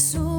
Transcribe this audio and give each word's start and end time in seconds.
su 0.00 0.29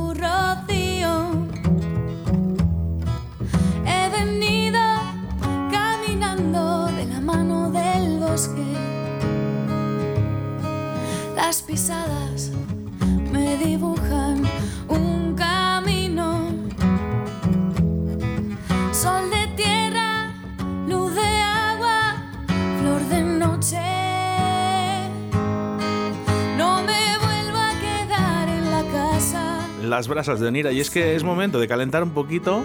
Las 30.02 30.08
brasas 30.08 30.40
de 30.40 30.48
Onira. 30.48 30.72
Y 30.72 30.80
es 30.80 30.90
que 30.90 31.16
es 31.16 31.23
momento 31.23 31.60
de 31.60 31.68
calentar 31.68 32.02
un 32.02 32.09
poquito, 32.09 32.64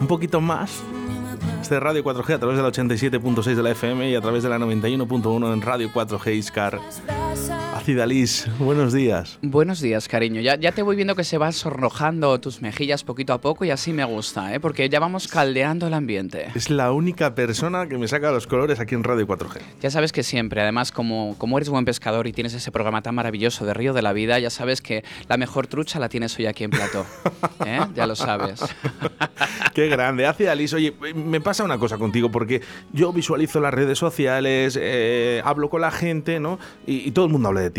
un 0.00 0.06
poquito 0.06 0.40
más. 0.40 0.80
Este 1.60 1.74
es 1.74 1.82
Radio 1.82 2.04
4G 2.04 2.34
a 2.34 2.38
través 2.38 2.56
de 2.56 2.62
la 2.62 2.68
87.6 2.68 3.56
de 3.56 3.62
la 3.64 3.72
FM 3.72 4.08
y 4.08 4.14
a 4.14 4.20
través 4.20 4.44
de 4.44 4.48
la 4.48 4.60
91.1 4.60 5.54
en 5.54 5.60
Radio 5.60 5.90
4G 5.92 6.36
Iscar. 6.36 6.78
Acidalis, 7.82 8.46
buenos 8.60 8.92
días. 8.92 9.40
Buenos 9.42 9.80
días, 9.80 10.06
cariño. 10.06 10.40
Ya, 10.40 10.54
ya 10.54 10.70
te 10.70 10.82
voy 10.82 10.94
viendo 10.94 11.16
que 11.16 11.24
se 11.24 11.36
van 11.36 11.52
sonrojando 11.52 12.38
tus 12.38 12.62
mejillas 12.62 13.02
poquito 13.02 13.32
a 13.32 13.40
poco 13.40 13.64
y 13.64 13.70
así 13.70 13.92
me 13.92 14.04
gusta, 14.04 14.54
¿eh? 14.54 14.60
porque 14.60 14.88
ya 14.88 15.00
vamos 15.00 15.26
caldeando 15.26 15.88
el 15.88 15.94
ambiente. 15.94 16.46
Es 16.54 16.70
la 16.70 16.92
única 16.92 17.34
persona 17.34 17.88
que 17.88 17.98
me 17.98 18.06
saca 18.06 18.30
los 18.30 18.46
colores 18.46 18.78
aquí 18.78 18.94
en 18.94 19.02
Radio 19.02 19.26
4G. 19.26 19.58
Ya 19.80 19.90
sabes 19.90 20.12
que 20.12 20.22
siempre, 20.22 20.62
además, 20.62 20.92
como, 20.92 21.34
como 21.38 21.58
eres 21.58 21.70
buen 21.70 21.84
pescador 21.84 22.28
y 22.28 22.32
tienes 22.32 22.54
ese 22.54 22.70
programa 22.70 23.02
tan 23.02 23.16
maravilloso 23.16 23.66
de 23.66 23.74
Río 23.74 23.92
de 23.92 24.02
la 24.02 24.12
Vida, 24.12 24.38
ya 24.38 24.50
sabes 24.50 24.80
que 24.80 25.02
la 25.28 25.36
mejor 25.36 25.66
trucha 25.66 25.98
la 25.98 26.08
tienes 26.08 26.38
hoy 26.38 26.46
aquí 26.46 26.62
en 26.62 26.70
Plató. 26.70 27.04
¿eh? 27.66 27.80
Ya 27.96 28.06
lo 28.06 28.14
sabes. 28.14 28.60
Qué 29.74 29.88
grande. 29.88 30.24
Acidalis, 30.26 30.72
oye, 30.72 30.94
me 31.16 31.40
pasa 31.40 31.64
una 31.64 31.78
cosa 31.78 31.98
contigo 31.98 32.30
porque 32.30 32.60
yo 32.92 33.12
visualizo 33.12 33.58
las 33.58 33.74
redes 33.74 33.98
sociales, 33.98 34.78
eh, 34.80 35.42
hablo 35.44 35.68
con 35.68 35.80
la 35.80 35.90
gente, 35.90 36.38
¿no? 36.38 36.60
Y, 36.86 37.08
y 37.08 37.10
todo 37.10 37.24
el 37.24 37.32
mundo 37.32 37.48
habla 37.48 37.62
de 37.62 37.70
ti. 37.70 37.71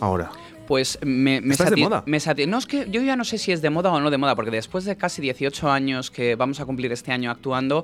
Ahora. 0.00 0.30
Pues 0.70 1.00
me, 1.02 1.40
me, 1.40 1.54
¿Estás 1.54 1.70
de 1.70 1.76
moda? 1.78 2.04
me 2.06 2.20
No, 2.46 2.58
es 2.58 2.66
que 2.66 2.86
yo 2.88 3.02
ya 3.02 3.16
no 3.16 3.24
sé 3.24 3.38
si 3.38 3.50
es 3.50 3.60
de 3.60 3.70
moda 3.70 3.90
o 3.90 3.98
no 3.98 4.08
de 4.08 4.18
moda, 4.18 4.36
porque 4.36 4.52
después 4.52 4.84
de 4.84 4.94
casi 4.96 5.20
18 5.20 5.68
años 5.68 6.12
que 6.12 6.36
vamos 6.36 6.60
a 6.60 6.64
cumplir 6.64 6.92
este 6.92 7.10
año 7.10 7.32
actuando, 7.32 7.82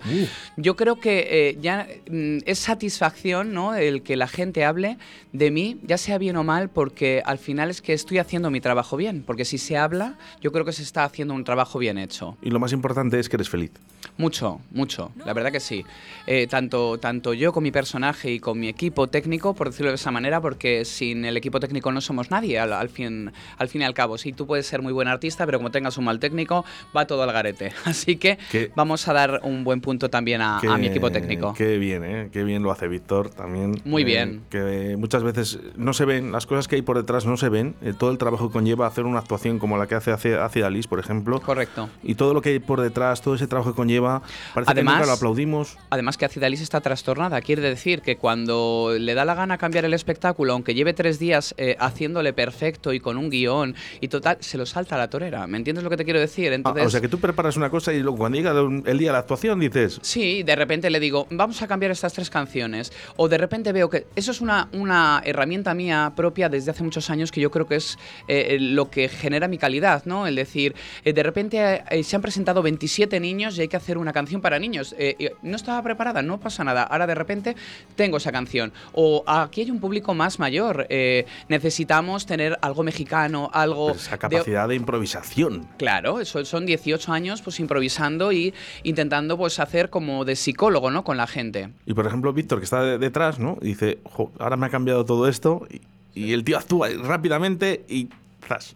yo 0.57 0.77
creo 0.77 1.01
que 1.01 1.27
eh, 1.29 1.59
ya 1.61 1.89
mm, 2.09 2.45
es 2.47 2.61
satisfacción, 2.61 3.53
¿no? 3.53 3.75
El 3.75 4.03
que 4.03 4.15
la 4.15 4.29
gente 4.29 4.65
hable 4.65 4.99
de 5.33 5.51
mí, 5.51 5.81
ya 5.83 5.99
sea 5.99 6.17
bien 6.19 6.37
o 6.37 6.45
mal, 6.45 6.69
porque 6.69 7.25
al 7.27 7.39
final 7.39 7.71
es 7.71 7.83
que 7.83 7.93
estoy 7.93 8.19
haciendo 8.19 8.53
mi 8.53 8.61
trabajo 8.61 8.97
bien. 8.97 9.25
Porque 9.27 9.45
si 9.45 9.59
se 9.59 9.77
habla, 9.77 10.17
yo 10.41 10.53
creo 10.53 10.65
que 10.65 10.73
se 10.73 10.85
está 10.85 11.03
haciendo 11.03 11.35
un 11.35 11.43
trabajo 11.43 11.81
bien 11.81 11.99
hecho. 11.99 12.37
Y 12.41 12.51
lo 12.51 12.61
más 12.61 12.73
importante 12.73 13.19
es 13.19 13.29
que 13.29 13.35
eres 13.35 13.49
feliz. 13.49 13.73
Mucho, 14.19 14.61
mucho, 14.71 15.11
la 15.25 15.35
verdad 15.35 15.53
que 15.53 15.61
sí. 15.61 15.85
Eh, 16.27 16.47
tanto, 16.47 16.99
tanto 16.99 17.35
yo 17.35 17.53
con 17.53 17.63
mi 17.63 17.71
personaje 17.71 18.31
y 18.31 18.41
con 18.41 18.59
mi 18.59 18.69
equipo 18.69 19.09
técnico, 19.09 19.55
por 19.55 19.71
decirlo 19.71 19.91
de 19.91 19.97
esa 19.97 20.11
manera, 20.11 20.41
porque 20.41 20.85
sin 20.85 21.25
el 21.25 21.37
equipo 21.37 21.61
técnico 21.61 21.93
no 21.93 22.01
somos 22.01 22.31
nadie, 22.31 22.59
al, 22.59 22.73
al 22.81 22.89
fin, 22.89 23.33
al 23.59 23.69
fin 23.69 23.83
y 23.83 23.85
al 23.85 23.95
cabo. 23.95 24.19
Sí, 24.19 24.33
tú 24.33 24.47
puedes 24.47 24.67
ser 24.67 24.83
muy 24.83 24.93
buen 24.93 25.09
artista, 25.09 25.47
pero 25.47 25.59
como 25.59 25.71
tengas 25.71 25.97
un 25.99 26.05
mal 26.05 26.19
técnico, 26.21 26.65
va 26.97 27.07
todo 27.07 27.23
al 27.23 27.33
garete. 27.33 27.73
Así 27.85 28.17
que 28.17 28.39
vamos 28.75 29.07
a 29.09 29.13
dar 29.13 29.41
un 29.43 29.65
buen 29.65 29.81
punto 29.81 30.09
también 30.11 30.41
a, 30.41 30.59
a 30.59 30.79
mi 30.79 30.87
equipo 30.87 31.11
técnico. 31.11 31.55
Qué 31.55 31.79
bien, 31.79 32.05
¿eh? 32.05 32.29
Qué 32.33 32.45
bien 32.45 32.63
lo 32.63 32.71
hace 32.73 32.89
Víctor 32.89 33.31
también. 33.31 33.81
Muy 33.85 34.03
Eh, 34.03 34.05
bien. 34.05 34.43
Que 34.51 34.97
muchas 34.99 35.23
veces 35.23 35.59
no 35.77 35.93
se 35.93 36.05
ven, 36.05 36.33
las 36.33 36.47
cosas 36.47 36.69
que 36.69 36.77
hay 36.77 36.83
por 36.83 36.97
detrás 36.97 37.27
no 37.27 37.37
se 37.37 37.49
ven. 37.49 37.75
eh, 37.83 37.93
todo 37.99 38.11
el 38.11 38.19
trabajo 38.19 38.49
que 38.49 38.53
conlleva 38.53 38.87
hacer 38.87 39.05
una 39.05 39.19
actuación 39.19 39.59
como 39.59 39.77
la 39.79 39.87
que 39.87 39.95
hace 39.95 40.13
Aci- 40.13 40.39
Acidalis, 40.39 40.87
por 40.87 40.99
ejemplo. 41.01 41.41
Correcto. 41.41 41.89
Y 42.03 42.15
todo 42.15 42.35
lo 42.35 42.41
que 42.43 42.51
hay 42.51 42.59
por 42.59 42.81
detrás, 42.81 43.23
todo 43.23 43.35
ese 43.35 43.47
trabajo 43.47 43.71
que 43.73 43.77
conlleva, 43.77 44.23
parece 44.55 44.73
Además- 44.73 44.95
que 44.95 44.99
nunca 45.01 45.07
lo 45.07 45.13
aplaudimos. 45.17 45.79
Además 45.91 46.17
que 46.17 46.25
Acidalis 46.25 46.61
está 46.61 46.81
trastornada. 46.81 47.41
Quiere 47.41 47.63
decir 47.63 48.03
que 48.03 48.17
cuando 48.17 48.95
le 48.99 49.15
da 49.15 49.25
la 49.25 49.35
gana 49.35 49.59
cambiar 49.59 49.85
el 49.85 49.95
espectáculo, 49.95 50.53
aunque 50.53 50.75
lleve 50.75 50.93
tres 50.95 51.19
días 51.19 51.55
eh, 51.59 51.77
haciéndole 51.79 52.33
perfecto 52.33 52.56
y 52.93 53.01
con 53.01 53.17
un 53.17 53.29
guion 53.31 53.75
y 54.01 54.09
total, 54.09 54.39
se 54.41 54.57
lo 54.59 54.67
salta 54.67 54.95
a 54.95 54.99
la 54.99 55.09
torera. 55.11 55.47
¿Me 55.47 55.59
entiendes 55.59 55.85
lo 55.85 55.91
que 55.91 55.97
te 55.97 56.05
quiero 56.05 56.21
decir? 56.21 56.53
Ah, 56.53 56.55
Entonces, 56.55 56.87
o 56.87 56.91
sea 56.91 57.01
que 57.01 57.09
tú 57.09 57.19
preparas 57.19 57.57
una 57.57 57.71
cosa 57.71 57.93
y 57.93 58.01
luego 58.01 58.19
cuando 58.19 58.37
llega 58.39 58.51
el 58.51 58.99
día 58.99 59.09
de 59.09 59.13
la 59.13 59.19
actuación 59.19 59.61
dices, 59.61 59.99
Sí, 60.03 60.43
de 60.43 60.57
repente 60.57 60.91
le 60.91 61.01
digo, 61.01 61.27
vamos 61.31 61.61
a 61.63 61.67
cambiar 61.69 61.93
estas 61.93 62.13
tres 62.13 62.31
canciones. 62.31 62.93
O 63.17 63.29
de 63.29 63.39
repente 63.39 63.73
veo 63.73 63.91
que 63.91 64.07
eso 64.17 64.31
es 64.31 64.41
una, 64.41 64.69
una 64.73 65.23
herramienta 65.25 65.75
mía 65.75 66.13
propia 66.17 66.49
desde 66.49 66.71
hace 66.71 66.83
muchos 66.83 67.11
años 67.11 67.31
que 67.31 67.41
yo 67.41 67.51
creo 67.51 67.67
que 67.67 67.77
es 67.77 67.99
eh, 68.29 68.57
lo 68.61 68.91
que 68.91 69.09
genera 69.09 69.49
mi 69.49 69.59
calidad, 69.59 70.05
¿no? 70.07 70.27
El 70.27 70.37
decir, 70.37 70.75
eh, 71.05 71.13
de 71.13 71.23
repente 71.23 71.83
eh, 71.91 72.03
se 72.03 72.17
han 72.17 72.23
presentado 72.23 72.63
27 72.63 73.21
niños 73.21 73.59
y 73.59 73.63
hay 73.63 73.69
que 73.69 73.77
hacer 73.77 73.99
una 73.99 74.13
canción 74.13 74.41
para 74.41 74.59
niños. 74.59 74.95
Eh, 74.99 75.33
no 75.43 75.57
estaba 75.57 75.83
preparada, 75.83 76.23
no 76.23 76.39
pasa 76.41 76.65
nada. 76.65 76.83
Ahora 76.85 77.07
de 77.07 77.15
repente 77.15 77.57
tengo 77.97 78.17
esa 78.17 78.33
canción. 78.33 78.73
O 78.93 79.23
aquí 79.27 79.63
hay 79.63 79.71
un 79.71 79.81
público 79.81 80.15
más 80.15 80.39
mayor. 80.39 80.87
eh, 80.89 81.27
necesitamos 81.49 82.27
tener 82.27 82.46
algo 82.63 82.83
mexicano, 82.83 83.51
algo... 83.53 83.89
pues, 83.89 84.03
esa 84.03 84.13
de- 84.13 84.19
capacidad 84.19 84.69
de, 84.69 84.75
improvisación. 84.75 85.67
Claro, 85.79 86.21
eso 86.21 86.45
son 86.45 86.67
18 86.67 87.13
años 87.13 87.43
pues 87.43 87.61
improvisando 87.61 88.33
y 88.33 88.55
intentando 88.83 89.37
pues 89.37 89.59
hacer 89.61 89.91
como 89.91 90.25
de 90.25 90.37
psicólogo, 90.37 90.91
¿no? 90.91 91.05
Con 91.05 91.17
la 91.17 91.27
gente. 91.27 91.71
Y 91.87 91.95
por 91.95 92.07
ejemplo, 92.07 92.33
Víctor, 92.33 92.59
que 92.59 92.65
está 92.65 92.83
de- 92.83 92.99
detrás, 92.99 93.39
¿no? 93.39 93.59
Y 93.61 93.67
dice, 93.69 93.99
"Jo, 94.05 94.31
ahora 94.39 94.57
me 94.57 94.67
ha 94.67 94.71
cambiado 94.71 95.05
todo 95.05 95.29
esto. 95.29 95.67
Y, 95.71 95.81
y 96.21 96.33
el 96.33 96.45
tío 96.45 96.57
actúa 96.59 96.89
rápidamente 97.03 97.85
y. 97.89 98.09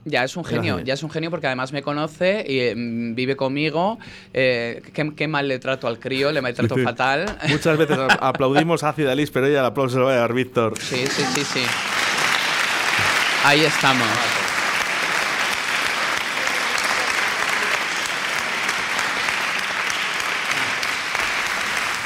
Ya 0.05 0.25
es 0.25 0.37
un 0.37 0.45
genio, 0.45 0.81
ya 0.81 0.95
es 0.95 1.03
un 1.05 1.11
genio 1.11 1.31
porque 1.31 1.47
además 1.47 1.73
me 1.73 1.81
conoce 1.81 2.45
y 2.49 2.59
eh, 2.59 2.75
vive 2.77 3.37
conmigo. 3.37 4.01
Eh, 4.35 4.83
qué, 4.93 5.13
qué 5.15 5.29
mal 5.29 5.47
le 5.47 5.61
trato 5.61 5.87
al 5.87 6.01
crío, 6.01 6.33
le 6.33 6.41
trato 6.53 6.75
Dice, 6.75 6.85
fatal. 6.85 7.39
Muchas 7.49 7.79
veces 7.79 7.97
aplaudimos 8.21 8.83
a 8.83 8.89
Acidalis, 8.89 9.31
pero 9.31 9.47
ella 9.47 9.61
el 9.61 9.67
aplauso 9.67 9.93
se 9.95 9.99
lo 10.01 10.07
va 10.07 10.15
a 10.15 10.17
dar 10.17 10.33
Víctor. 10.35 10.77
Sí, 10.77 11.07
sí, 11.07 11.23
sí, 11.35 11.45
sí. 11.45 11.61
Ahí 13.43 13.65
estamos. 13.65 14.07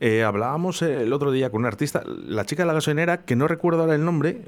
Eh, 0.00 0.24
hablábamos 0.24 0.82
eh, 0.82 1.02
el 1.02 1.12
otro 1.12 1.30
día 1.30 1.50
con 1.50 1.60
una 1.60 1.68
artista, 1.68 2.02
la 2.06 2.44
chica 2.44 2.62
de 2.62 2.66
la 2.66 2.72
gasolinera, 2.72 3.18
que 3.24 3.36
no 3.36 3.46
recuerdo 3.48 3.82
ahora 3.82 3.94
el 3.94 4.04
nombre. 4.04 4.42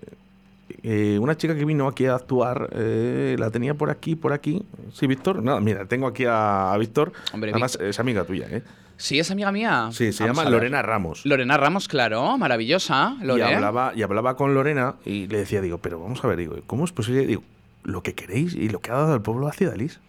eh, 0.83 1.19
una 1.21 1.37
chica 1.37 1.55
que 1.55 1.65
vino 1.65 1.87
aquí 1.87 2.07
a 2.07 2.15
actuar, 2.15 2.71
eh, 2.73 3.37
la 3.39 3.51
tenía 3.51 3.75
por 3.75 3.91
aquí, 3.91 4.17
por 4.17 4.33
aquí. 4.33 4.65
Sí, 4.93 5.07
Víctor. 5.07 5.43
Nada, 5.43 5.61
mira, 5.61 5.85
tengo 5.87 6.07
aquí 6.07 6.25
a, 6.25 6.73
a 6.73 6.79
Víctor. 6.79 7.13
Hombre, 7.33 7.51
Además, 7.53 7.79
es 7.81 8.01
amiga 8.01 8.25
tuya, 8.25 8.47
¿eh? 8.51 8.63
Sí, 8.97 9.19
es 9.19 9.31
amiga 9.31 9.51
mía. 9.53 9.89
Sí, 9.93 10.13
se 10.13 10.23
Vamos 10.25 10.39
llama. 10.39 10.51
Lorena 10.51 10.81
Ramos. 10.83 11.27
Lorena 11.27 11.57
Ramos, 11.57 11.89
claro, 11.89 12.37
maravillosa. 12.39 13.17
y, 13.23 13.41
hablaba, 13.41 13.93
y 13.95 14.03
hablaba 14.03 14.37
con 14.37 14.55
Lorena 14.55 14.95
y 15.05 15.27
le 15.27 15.39
decía, 15.39 15.61
digo, 15.61 15.79
pero 15.79 16.01
vamos 16.01 16.23
a 16.25 16.29
ver, 16.29 16.39
digo, 16.39 16.57
¿cómo 16.67 16.85
es 16.85 16.93
posible? 16.93 17.27
Digo, 17.27 17.43
lo 17.83 18.03
que 18.03 18.15
queréis 18.15 18.55
y 18.55 18.69
lo 18.69 18.81
que 18.81 18.91
ha 18.93 18.95
dado 18.95 19.15
el 19.15 19.21
pueblo 19.21 19.49
a 19.49 19.53
Cidalis. 19.53 20.01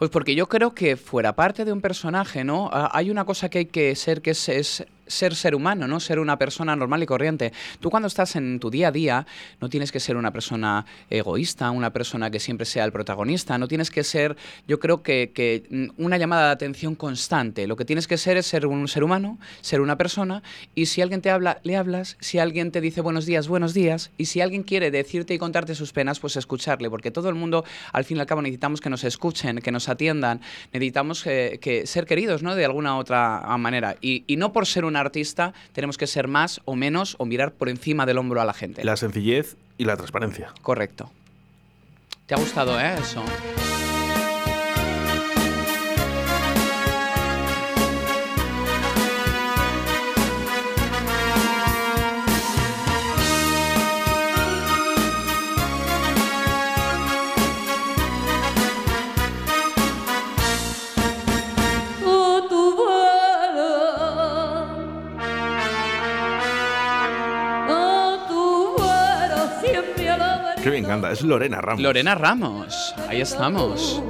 Pues 0.00 0.10
porque 0.10 0.34
yo 0.34 0.48
creo 0.48 0.72
que 0.74 0.96
fuera 0.96 1.34
parte 1.34 1.66
de 1.66 1.74
un 1.74 1.82
personaje, 1.82 2.42
¿no? 2.42 2.70
Ah, 2.72 2.90
Hay 2.94 3.10
una 3.10 3.26
cosa 3.26 3.50
que 3.50 3.58
hay 3.58 3.66
que 3.66 3.94
ser, 3.94 4.22
que 4.22 4.30
es, 4.30 4.48
es 4.48 4.86
ser 5.10 5.34
ser 5.34 5.54
humano, 5.54 5.86
¿no? 5.88 6.00
Ser 6.00 6.18
una 6.18 6.38
persona 6.38 6.76
normal 6.76 7.02
y 7.02 7.06
corriente. 7.06 7.52
Tú 7.80 7.90
cuando 7.90 8.06
estás 8.06 8.36
en 8.36 8.60
tu 8.60 8.70
día 8.70 8.88
a 8.88 8.92
día, 8.92 9.26
no 9.60 9.68
tienes 9.68 9.92
que 9.92 10.00
ser 10.00 10.16
una 10.16 10.32
persona 10.32 10.86
egoísta, 11.10 11.70
una 11.70 11.92
persona 11.92 12.30
que 12.30 12.40
siempre 12.40 12.64
sea 12.64 12.84
el 12.84 12.92
protagonista, 12.92 13.58
no 13.58 13.68
tienes 13.68 13.90
que 13.90 14.04
ser, 14.04 14.36
yo 14.66 14.78
creo 14.78 15.02
que, 15.02 15.32
que 15.34 15.90
una 15.96 16.16
llamada 16.16 16.46
de 16.46 16.52
atención 16.52 16.94
constante. 16.94 17.66
Lo 17.66 17.76
que 17.76 17.84
tienes 17.84 18.06
que 18.06 18.16
ser 18.16 18.36
es 18.36 18.46
ser 18.46 18.66
un 18.66 18.88
ser 18.88 19.04
humano, 19.04 19.38
ser 19.60 19.80
una 19.80 19.98
persona, 19.98 20.42
y 20.74 20.86
si 20.86 21.02
alguien 21.02 21.20
te 21.20 21.30
habla, 21.30 21.60
le 21.62 21.76
hablas, 21.76 22.16
si 22.20 22.38
alguien 22.38 22.70
te 22.70 22.80
dice 22.80 23.00
buenos 23.00 23.26
días, 23.26 23.48
buenos 23.48 23.74
días, 23.74 24.10
y 24.16 24.26
si 24.26 24.40
alguien 24.40 24.62
quiere 24.62 24.90
decirte 24.90 25.34
y 25.34 25.38
contarte 25.38 25.74
sus 25.74 25.92
penas, 25.92 26.20
pues 26.20 26.36
escucharle, 26.36 26.88
porque 26.90 27.10
todo 27.10 27.28
el 27.28 27.34
mundo, 27.34 27.64
al 27.92 28.04
fin 28.04 28.16
y 28.16 28.20
al 28.20 28.26
cabo, 28.26 28.42
necesitamos 28.42 28.80
que 28.80 28.90
nos 28.90 29.04
escuchen, 29.04 29.58
que 29.58 29.72
nos 29.72 29.88
atiendan, 29.88 30.40
necesitamos 30.72 31.22
que, 31.22 31.58
que 31.60 31.86
ser 31.86 32.06
queridos, 32.06 32.42
¿no? 32.42 32.54
De 32.54 32.64
alguna 32.64 32.96
otra 32.96 33.40
manera. 33.58 33.96
Y, 34.00 34.24
y 34.26 34.36
no 34.36 34.52
por 34.52 34.66
ser 34.66 34.84
un 34.84 34.96
artista 35.00 35.52
tenemos 35.72 35.98
que 35.98 36.06
ser 36.06 36.28
más 36.28 36.60
o 36.64 36.76
menos 36.76 37.16
o 37.18 37.26
mirar 37.26 37.52
por 37.52 37.68
encima 37.68 38.06
del 38.06 38.18
hombro 38.18 38.40
a 38.40 38.44
la 38.44 38.52
gente. 38.52 38.84
La 38.84 38.96
sencillez 38.96 39.56
y 39.78 39.84
la 39.84 39.96
transparencia. 39.96 40.52
Correcto. 40.62 41.10
¿Te 42.26 42.34
ha 42.34 42.38
gustado, 42.38 42.78
eh? 42.78 42.94
Eso. 43.00 43.24
Es 71.10 71.22
Lorena 71.22 71.60
Ramos. 71.60 71.82
Lorena 71.82 72.14
Ramos, 72.14 72.94
ahí 73.08 73.20
estamos. 73.20 74.00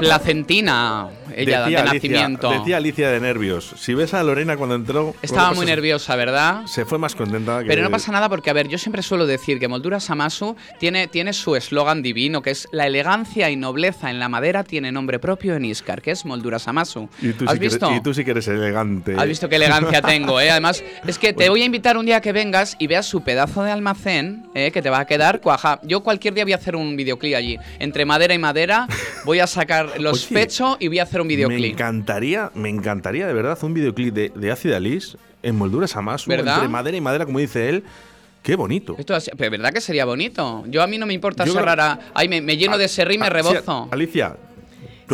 Placentina, 0.00 1.08
ella 1.40 1.60
Decía 1.62 1.82
de 1.82 1.88
Alicia- 1.90 1.94
nacimiento. 1.94 2.50
Decía 2.50 2.76
Alicia 2.78 3.10
de 3.10 3.20
nervios. 3.20 3.74
Si 3.78 3.94
ves 3.94 4.14
a 4.14 4.22
Lorena 4.22 4.56
cuando 4.56 4.74
entró. 4.74 5.14
Estaba 5.22 5.52
muy 5.52 5.66
nerviosa, 5.66 6.16
¿verdad? 6.16 6.66
Se 6.66 6.84
fue 6.84 6.98
más 6.98 7.14
contenta 7.14 7.60
que. 7.62 7.66
Pero 7.68 7.82
no 7.82 7.90
pasa 7.90 8.12
nada 8.12 8.28
porque, 8.28 8.50
a 8.50 8.52
ver, 8.52 8.68
yo 8.68 8.78
siempre 8.78 9.02
suelo 9.02 9.26
decir 9.26 9.58
que 9.58 9.68
Moldura 9.68 10.00
Samasu 10.00 10.56
tiene, 10.78 11.08
tiene 11.08 11.32
su 11.32 11.56
eslogan 11.56 12.02
divino, 12.02 12.42
que 12.42 12.50
es 12.50 12.68
la 12.72 12.86
elegancia 12.86 13.50
y 13.50 13.56
nobleza 13.56 14.10
en 14.10 14.18
la 14.18 14.28
madera 14.28 14.64
tiene 14.64 14.92
nombre 14.92 15.18
propio 15.18 15.54
en 15.54 15.64
Iscar, 15.64 16.02
que 16.02 16.10
es 16.10 16.24
Moldura 16.24 16.58
Samasu. 16.58 17.08
Y 17.22 17.32
tú, 17.32 17.44
¿Has 17.46 17.52
sí 17.54 17.58
que 17.60 17.66
eres- 17.66 17.74
visto? 17.80 17.94
y 17.94 18.00
tú 18.02 18.14
sí 18.14 18.24
que 18.24 18.30
eres 18.32 18.48
elegante. 18.48 19.14
Has 19.16 19.26
visto 19.26 19.48
qué 19.48 19.56
elegancia 19.56 20.02
tengo, 20.02 20.40
¿eh? 20.40 20.50
Además, 20.50 20.82
es 21.06 21.18
que 21.18 21.32
te 21.32 21.48
voy 21.48 21.62
a 21.62 21.64
invitar 21.64 21.96
un 21.96 22.06
día 22.06 22.20
que 22.20 22.32
vengas 22.32 22.76
y 22.78 22.86
veas 22.86 23.06
su 23.06 23.22
pedazo 23.22 23.62
de 23.62 23.70
almacén, 23.70 24.46
¿eh? 24.54 24.70
Que 24.72 24.82
te 24.82 24.90
va 24.90 25.00
a 25.00 25.06
quedar 25.06 25.40
cuaja. 25.40 25.80
Yo 25.84 26.02
cualquier 26.02 26.34
día 26.34 26.44
voy 26.44 26.52
a 26.52 26.56
hacer 26.56 26.74
un 26.76 26.96
videoclip 26.96 27.34
allí. 27.36 27.58
Entre 27.78 28.04
madera 28.04 28.34
y 28.34 28.38
madera 28.38 28.86
voy 29.24 29.40
a 29.40 29.46
sacar 29.46 30.00
los 30.00 30.24
pechos 30.26 30.76
y 30.80 30.88
voy 30.88 30.98
a 30.98 31.04
hacer 31.04 31.20
un 31.20 31.27
Me 31.28 31.36
videoclip. 31.36 31.72
encantaría, 31.72 32.50
me 32.54 32.68
encantaría 32.68 33.26
de 33.26 33.32
verdad 33.32 33.58
un 33.62 33.74
videoclip 33.74 34.14
de, 34.14 34.32
de 34.34 34.50
Ácida 34.50 34.76
Alice 34.78 35.16
en 35.42 35.56
molduras 35.56 35.94
a 35.96 36.02
más, 36.02 36.26
entre 36.28 36.68
madera 36.68 36.96
y 36.96 37.00
madera, 37.00 37.24
como 37.26 37.38
dice 37.38 37.68
él. 37.68 37.84
Qué 38.42 38.56
bonito. 38.56 38.96
Esto 38.98 39.14
pero 39.36 39.50
verdad 39.50 39.72
que 39.72 39.80
sería 39.80 40.04
bonito. 40.04 40.64
Yo 40.68 40.82
a 40.82 40.86
mí 40.86 40.96
no 40.96 41.06
me 41.06 41.12
importa 41.12 41.44
Yo 41.44 41.52
ser 41.52 41.62
creo- 41.62 41.66
rara. 41.66 41.98
Ay, 42.14 42.28
me, 42.28 42.40
me 42.40 42.56
lleno 42.56 42.78
de 42.78 42.88
serrí 42.88 43.16
y 43.16 43.18
me 43.18 43.26
Ah, 43.26 43.30
rebozo. 43.30 43.88
Alicia. 43.90 44.36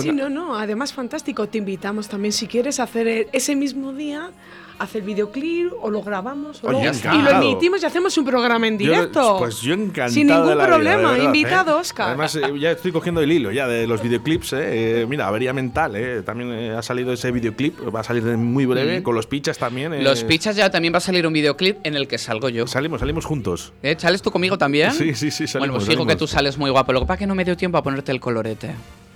Sí, 0.00 0.10
no, 0.12 0.28
no, 0.28 0.56
además 0.56 0.92
fantástico. 0.92 1.48
Te 1.48 1.58
invitamos 1.58 2.08
también 2.08 2.32
si 2.32 2.46
quieres 2.46 2.80
hacer 2.80 3.06
e- 3.08 3.28
ese 3.32 3.54
mismo 3.56 3.92
día, 3.92 4.30
hacer 4.78 5.02
videoclip 5.02 5.72
o 5.80 5.88
lo 5.90 6.02
grabamos 6.02 6.62
o 6.64 6.68
Oye, 6.68 6.90
lo- 6.92 7.14
y 7.14 7.22
lo 7.22 7.30
emitimos 7.30 7.82
y 7.82 7.86
hacemos 7.86 8.16
un 8.18 8.24
programa 8.24 8.66
en 8.66 8.78
yo- 8.78 8.90
directo. 8.92 9.36
pues 9.38 9.60
yo 9.60 9.74
encantado. 9.74 10.08
Sin 10.10 10.26
de 10.26 10.34
ningún 10.34 10.48
la 10.48 10.54
vida, 10.56 10.66
problema, 10.66 10.96
de 10.96 11.04
verdad, 11.06 11.18
¿eh? 11.20 11.24
invitado, 11.24 11.78
Óscar. 11.78 12.08
Además, 12.08 12.36
eh, 12.36 12.42
ya 12.58 12.70
estoy 12.72 12.90
cogiendo 12.92 13.20
el 13.20 13.30
hilo 13.32 13.52
ya 13.52 13.66
de 13.68 13.86
los 13.86 14.02
videoclips. 14.02 14.52
eh. 14.54 15.02
Eh, 15.02 15.06
mira, 15.08 15.28
Avería 15.28 15.52
Mental, 15.52 15.94
eh. 15.96 16.22
también 16.22 16.72
ha 16.72 16.82
salido 16.82 17.12
ese 17.12 17.30
videoclip, 17.30 17.78
va 17.94 18.00
a 18.00 18.04
salir 18.04 18.22
muy 18.24 18.66
breve, 18.66 19.02
con 19.02 19.14
los 19.14 19.26
pichas 19.26 19.58
también. 19.58 19.92
eh. 19.94 20.02
Los 20.02 20.24
pichas 20.24 20.56
ya 20.56 20.70
también 20.70 20.92
va 20.92 20.98
a 20.98 21.00
salir 21.00 21.26
un 21.26 21.32
videoclip 21.32 21.78
en 21.84 21.94
el 21.94 22.08
que 22.08 22.18
salgo 22.18 22.48
yo. 22.48 22.66
Salimos, 22.66 23.00
salimos 23.00 23.24
juntos. 23.24 23.72
¿Eh? 23.82 23.94
¿Sales 23.98 24.22
tú 24.22 24.30
conmigo 24.30 24.58
también? 24.58 24.92
Sí, 24.92 25.14
sí, 25.14 25.30
sí, 25.30 25.44
Bueno, 25.44 25.50
salimos, 25.52 25.76
pues 25.84 25.88
digo 25.88 26.06
que 26.06 26.16
tú 26.16 26.26
sales 26.26 26.58
muy 26.58 26.70
guapo. 26.70 26.92
Lo 26.92 27.00
que 27.00 27.06
pasa 27.06 27.14
es 27.14 27.18
que 27.20 27.26
no 27.26 27.34
me 27.34 27.44
dio 27.44 27.56
tiempo 27.56 27.78
a 27.78 27.82
ponerte 27.82 28.10
el 28.12 28.20
colorete. 28.20 28.74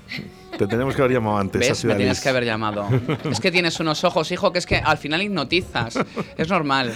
Te 0.58 0.66
tenemos 0.66 0.96
que 0.96 1.02
haber 1.02 1.14
llamado 1.14 1.38
antes. 1.38 1.60
¿Ves? 1.60 1.84
Me 1.84 1.94
tienes 1.94 2.20
que 2.20 2.28
haber 2.28 2.44
llamado. 2.44 2.88
es 3.30 3.38
que 3.38 3.52
tienes 3.52 3.78
unos 3.78 4.02
ojos, 4.02 4.30
hijo, 4.32 4.52
que 4.52 4.58
es 4.58 4.66
que 4.66 4.76
al 4.76 4.98
final 4.98 5.22
hipnotizas. 5.22 5.98
Es 6.36 6.48
normal. 6.48 6.92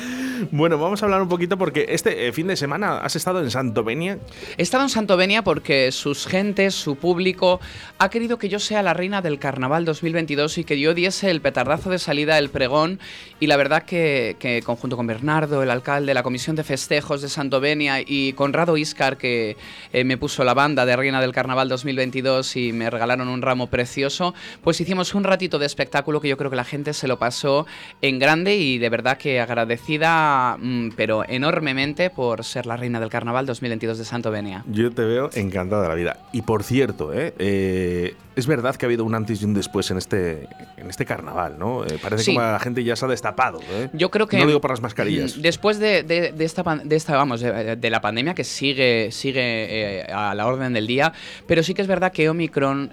Bueno, 0.50 0.78
vamos 0.78 1.02
a 1.02 1.06
hablar 1.06 1.22
un 1.22 1.28
poquito 1.28 1.56
porque 1.56 1.86
este 1.90 2.26
eh, 2.28 2.32
fin 2.32 2.46
de 2.46 2.56
semana 2.56 2.98
has 2.98 3.16
estado 3.16 3.40
en 3.40 3.50
Santovenia. 3.50 4.18
He 4.56 4.62
estado 4.62 4.82
en 4.82 4.90
Santovenia 4.90 5.42
porque 5.42 5.92
sus 5.92 6.26
gentes, 6.26 6.74
su 6.74 6.96
público, 6.96 7.60
ha 7.98 8.08
querido 8.08 8.38
que 8.38 8.48
yo 8.48 8.58
sea 8.58 8.82
la 8.82 8.94
reina 8.94 9.22
del 9.22 9.38
carnaval 9.38 9.84
2022 9.84 10.58
y 10.58 10.64
que 10.64 10.80
yo 10.80 10.94
diese 10.94 11.30
el 11.30 11.40
petardazo 11.40 11.90
de 11.90 11.98
salida 11.98 12.36
del 12.36 12.50
pregón. 12.50 12.98
Y 13.40 13.46
la 13.46 13.56
verdad 13.56 13.84
que, 13.84 14.36
que 14.38 14.62
conjunto 14.62 14.96
con 14.96 15.06
Bernardo, 15.06 15.62
el 15.62 15.70
alcalde, 15.70 16.14
la 16.14 16.22
comisión 16.22 16.56
de 16.56 16.64
festejos 16.64 17.22
de 17.22 17.28
Santovenia 17.28 18.00
y 18.00 18.32
Conrado 18.32 18.76
Iscar, 18.76 19.16
que 19.16 19.56
eh, 19.92 20.04
me 20.04 20.16
puso 20.16 20.44
la 20.44 20.54
banda 20.54 20.86
de 20.86 20.96
reina 20.96 21.20
del 21.20 21.32
carnaval 21.32 21.68
2022 21.68 22.56
y 22.56 22.72
me 22.72 22.90
regalaron 22.90 23.28
un 23.28 23.42
ramo 23.42 23.68
precioso, 23.68 24.34
pues 24.62 24.80
hicimos 24.80 25.14
un 25.14 25.24
ratito 25.24 25.58
de 25.58 25.66
espectáculo 25.66 26.20
que 26.20 26.28
yo 26.28 26.36
creo 26.36 26.50
que 26.50 26.56
la 26.56 26.64
gente 26.64 26.92
se 26.92 27.08
lo 27.08 27.18
pasó 27.18 27.66
en 28.00 28.18
grande 28.18 28.56
y 28.56 28.78
de 28.78 28.88
verdad 28.88 29.18
que 29.18 29.40
agradecida, 29.40 30.31
mm, 30.60 30.90
pero 30.96 31.24
enormemente 31.28 32.10
por 32.10 32.44
ser 32.44 32.66
la 32.66 32.76
reina 32.76 33.00
del 33.00 33.08
carnaval 33.10 33.46
2022 33.46 33.98
de 33.98 34.04
Santovenia. 34.04 34.64
Yo 34.66 34.90
te 34.90 35.04
veo 35.04 35.30
encantada 35.34 35.82
de 35.82 35.88
la 35.88 35.94
vida. 35.94 36.16
Y 36.32 36.42
por 36.42 36.62
cierto, 36.62 37.12
eh, 37.12 37.34
eh, 37.38 38.14
es 38.36 38.46
verdad 38.46 38.76
que 38.76 38.86
ha 38.86 38.88
habido 38.88 39.04
un 39.04 39.14
antes 39.14 39.42
y 39.42 39.44
un 39.44 39.54
después 39.54 39.90
en 39.90 39.98
este, 39.98 40.48
en 40.76 40.88
este 40.88 41.04
carnaval, 41.04 41.56
¿no? 41.58 41.84
Eh, 41.84 41.98
parece 42.02 42.24
Sí. 42.24 42.34
como 42.34 42.46
la 42.46 42.58
gente 42.60 42.82
ya 42.84 42.96
se 42.96 43.04
ha 43.04 43.08
destapado. 43.08 43.60
Yo 43.92 44.10
creo 44.10 44.26
que 44.26 44.38
No 44.38 44.46
digo 44.46 44.60
por 44.60 44.70
las 44.70 44.80
mascarillas. 44.80 45.36
mm, 45.36 45.42
Después 45.42 45.78
de, 45.78 46.02
de- 46.02 46.32
de 46.32 46.44
esta, 46.44 46.62
de 46.82 46.96
esta 46.96 47.16
vamos, 47.16 47.40
de, 47.40 47.76
de 47.76 47.90
la 47.90 48.00
pandemia 48.00 48.34
que 48.34 48.44
sigue, 48.44 49.10
sigue 49.12 50.04
a 50.12 50.34
la 50.34 50.46
orden 50.46 50.72
del 50.72 50.86
día, 50.86 51.12
pero 51.46 51.62
sí 51.62 51.74
que 51.74 51.82
es 51.82 51.88
verdad 51.88 52.12
que 52.12 52.28
Omicron 52.28 52.90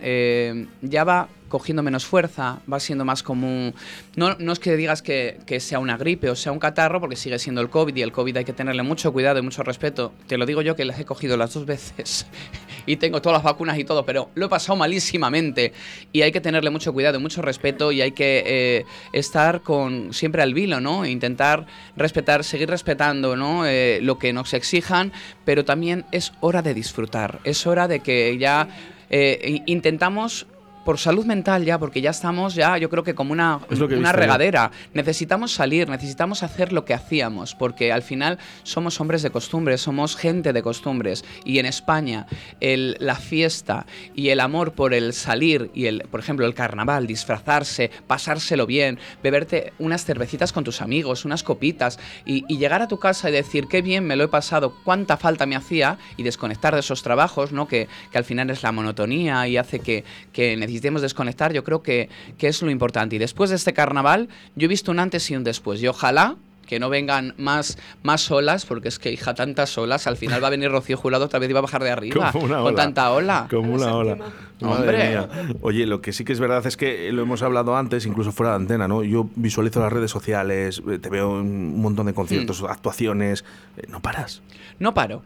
ya 0.81 1.03
va 1.03 1.27
cogiendo 1.49 1.83
menos 1.83 2.05
fuerza, 2.05 2.59
va 2.71 2.79
siendo 2.79 3.03
más 3.03 3.23
común. 3.23 3.73
No, 4.15 4.31
es 4.31 4.59
que 4.59 4.77
digas 4.77 5.01
que, 5.01 5.39
sea 5.59 5.79
una 5.79 5.97
gripe 5.97 6.29
o 6.29 6.35
sea 6.35 6.51
un 6.51 6.59
catarro, 6.59 7.01
porque 7.01 7.15
sigue 7.15 7.37
siendo 7.39 7.59
el 7.59 7.69
COVID 7.69 7.95
y 7.95 8.01
el 8.01 8.11
COVID 8.11 8.37
hay 8.37 8.45
que 8.45 8.53
tenerle 8.53 8.83
mucho 8.83 9.11
cuidado 9.11 9.39
y 9.39 9.41
mucho 9.41 9.63
respeto. 9.63 10.13
Te 10.27 10.37
lo 10.37 10.45
digo 10.45 10.61
yo 10.61 10.75
que 10.75 10.85
las 10.85 10.99
he 10.99 11.05
cogido 11.05 11.35
las 11.35 11.53
dos 11.53 11.65
veces 11.65 12.25
y 12.85 12.95
tengo 12.97 13.21
todas 13.21 13.37
las 13.37 13.43
vacunas 13.43 13.77
y 13.77 13.83
todo, 13.83 14.05
pero 14.05 14.29
lo 14.35 14.45
he 14.45 14.49
pasado 14.49 14.77
malísimamente 14.77 15.73
y 16.13 16.21
hay 16.21 16.31
que 16.31 16.39
tenerle 16.39 16.69
mucho 16.69 16.93
cuidado 16.93 17.17
y 17.17 17.21
mucho 17.21 17.41
respeto 17.41 17.91
y 17.91 18.01
hay 18.01 18.11
que 18.11 18.43
eh, 18.45 18.85
estar 19.11 19.61
con 19.61 20.13
siempre 20.13 20.41
al 20.41 20.53
vilo, 20.53 20.79
¿no? 20.79 21.03
E 21.03 21.09
intentar 21.09 21.65
respetar, 21.97 22.43
seguir 22.43 22.69
respetando, 22.69 23.35
¿no? 23.35 23.65
Eh, 23.65 23.99
lo 24.01 24.19
que 24.19 24.31
nos 24.33 24.53
exijan, 24.53 25.11
pero 25.45 25.65
también 25.65 26.05
es 26.11 26.31
hora 26.39 26.61
de 26.61 26.73
disfrutar, 26.73 27.39
es 27.43 27.65
hora 27.67 27.87
de 27.87 27.99
que 28.01 28.37
ya 28.37 28.67
eh, 29.09 29.61
intentamos 29.65 30.45
por 30.85 30.97
salud 30.97 31.25
mental 31.25 31.65
ya, 31.65 31.77
porque 31.77 32.01
ya 32.01 32.09
estamos 32.09 32.55
ya, 32.55 32.77
yo 32.77 32.89
creo 32.89 33.03
que 33.03 33.13
como 33.13 33.31
una, 33.33 33.59
Es 33.69 33.79
lo 33.79 33.87
que 33.87 33.95
una 33.95 34.11
regadera. 34.11 34.71
Necesitamos 34.93 35.53
salir, 35.53 35.87
necesitamos 35.89 36.41
hacer 36.43 36.73
lo 36.73 36.85
que 36.85 36.93
hacíamos, 36.93 37.53
porque 37.55 37.91
al 37.91 38.01
final 38.01 38.39
somos 38.63 38.99
hombres 38.99 39.21
de 39.21 39.29
costumbres, 39.29 39.81
somos 39.81 40.15
gente 40.15 40.51
de 40.53 40.61
costumbres. 40.63 41.23
Y 41.45 41.59
en 41.59 41.65
España, 41.65 42.25
el- 42.59 42.95
la 42.99 43.15
fiesta 43.15 43.85
y 44.15 44.29
el 44.29 44.39
amor 44.39 44.73
por 44.73 44.93
el 44.93 45.13
salir 45.13 45.69
y 45.73 45.85
el, 45.85 46.01
por 46.09 46.19
ejemplo, 46.19 46.45
el 46.45 46.53
carnaval, 46.53 47.07
disfrazarse, 47.07 47.91
pasárselo 48.07 48.65
bien, 48.65 48.97
beberte 49.21 49.73
unas 49.79 50.05
cervecitas 50.05 50.51
con 50.53 50.63
tus 50.63 50.81
amigos, 50.81 51.25
unas 51.25 51.43
copitas, 51.43 51.99
y, 52.25 52.43
y 52.47 52.57
llegar 52.57 52.81
a 52.81 52.87
tu 52.87 52.99
casa 52.99 53.29
y 53.29 53.33
decir 53.33 53.67
qué 53.67 53.81
bien 53.81 54.05
me 54.05 54.15
lo 54.15 54.23
he 54.23 54.27
pasado, 54.27 54.73
cuánta 54.83 55.17
falta 55.17 55.45
me 55.45 55.55
hacía, 55.55 55.97
y 56.17 56.23
desconectar 56.23 56.73
de 56.73 56.79
esos 56.79 57.03
trabajos, 57.03 57.51
¿no? 57.51 57.67
Que, 57.67 57.87
que 58.11 58.17
al 58.17 58.23
final 58.23 58.49
es 58.49 58.63
la 58.63 58.71
monotonía 58.71 59.47
y 59.47 59.57
hace 59.57 59.79
que, 59.79 60.03
que 60.33 60.57
necesitemos 60.69 61.01
desconectar, 61.01 61.53
yo 61.53 61.63
creo 61.63 61.81
que, 61.81 62.09
que 62.37 62.47
es 62.47 62.61
lo 62.61 62.69
importante. 62.69 63.15
Y 63.15 63.19
después 63.19 63.49
de 63.49 63.55
este 63.55 63.73
carnaval, 63.73 64.29
yo 64.55 64.65
he 64.65 64.67
visto 64.67 64.91
un 64.91 64.99
antes 64.99 65.29
y 65.29 65.35
un 65.35 65.43
después. 65.43 65.81
Y 65.81 65.87
ojalá 65.87 66.37
que 66.69 66.79
no 66.79 66.87
vengan 66.89 67.33
más, 67.37 67.79
más 68.03 68.29
olas, 68.29 68.65
porque 68.67 68.89
es 68.89 68.99
que, 68.99 69.11
hija, 69.11 69.33
tantas 69.33 69.75
olas, 69.79 70.05
al 70.05 70.17
final 70.17 70.41
va 70.43 70.47
a 70.47 70.51
venir 70.51 70.69
Rocío 70.69 70.97
Jurado 70.97 71.25
otra 71.25 71.39
vez 71.39 71.49
y 71.49 71.53
va 71.53 71.59
a 71.59 71.61
bajar 71.63 71.83
de 71.83 71.89
arriba. 71.89 72.31
Como 72.31 72.45
una 72.45 72.57
Con 72.57 72.67
ola. 72.67 72.75
tanta 72.75 73.11
ola. 73.11 73.47
Como 73.49 73.73
una 73.73 73.95
ola. 73.95 74.15
Madre 74.15 74.75
Hombre. 74.77 75.09
mía. 75.09 75.29
Oye, 75.61 75.85
lo 75.87 75.99
que 76.01 76.13
sí 76.13 76.23
que 76.23 76.33
es 76.33 76.39
verdad 76.39 76.63
es 76.67 76.77
que 76.77 77.11
lo 77.11 77.23
hemos 77.23 77.41
hablado 77.41 77.75
antes, 77.75 78.05
incluso 78.05 78.31
fuera 78.31 78.51
de 78.51 78.57
antena, 78.57 78.87
¿no? 78.87 79.03
Yo 79.03 79.27
visualizo 79.35 79.79
las 79.79 79.91
redes 79.91 80.11
sociales, 80.11 80.83
eh, 80.87 80.99
te 80.99 81.09
veo 81.09 81.39
en 81.39 81.47
un 81.47 81.81
montón 81.81 82.05
de 82.05 82.13
conciertos, 82.13 82.61
Mm. 82.61 82.65
actuaciones. 82.65 83.43
eh, 83.77 83.87
no 83.87 84.01
paras. 84.01 84.41
No 84.77 84.93
paro. 84.93 85.23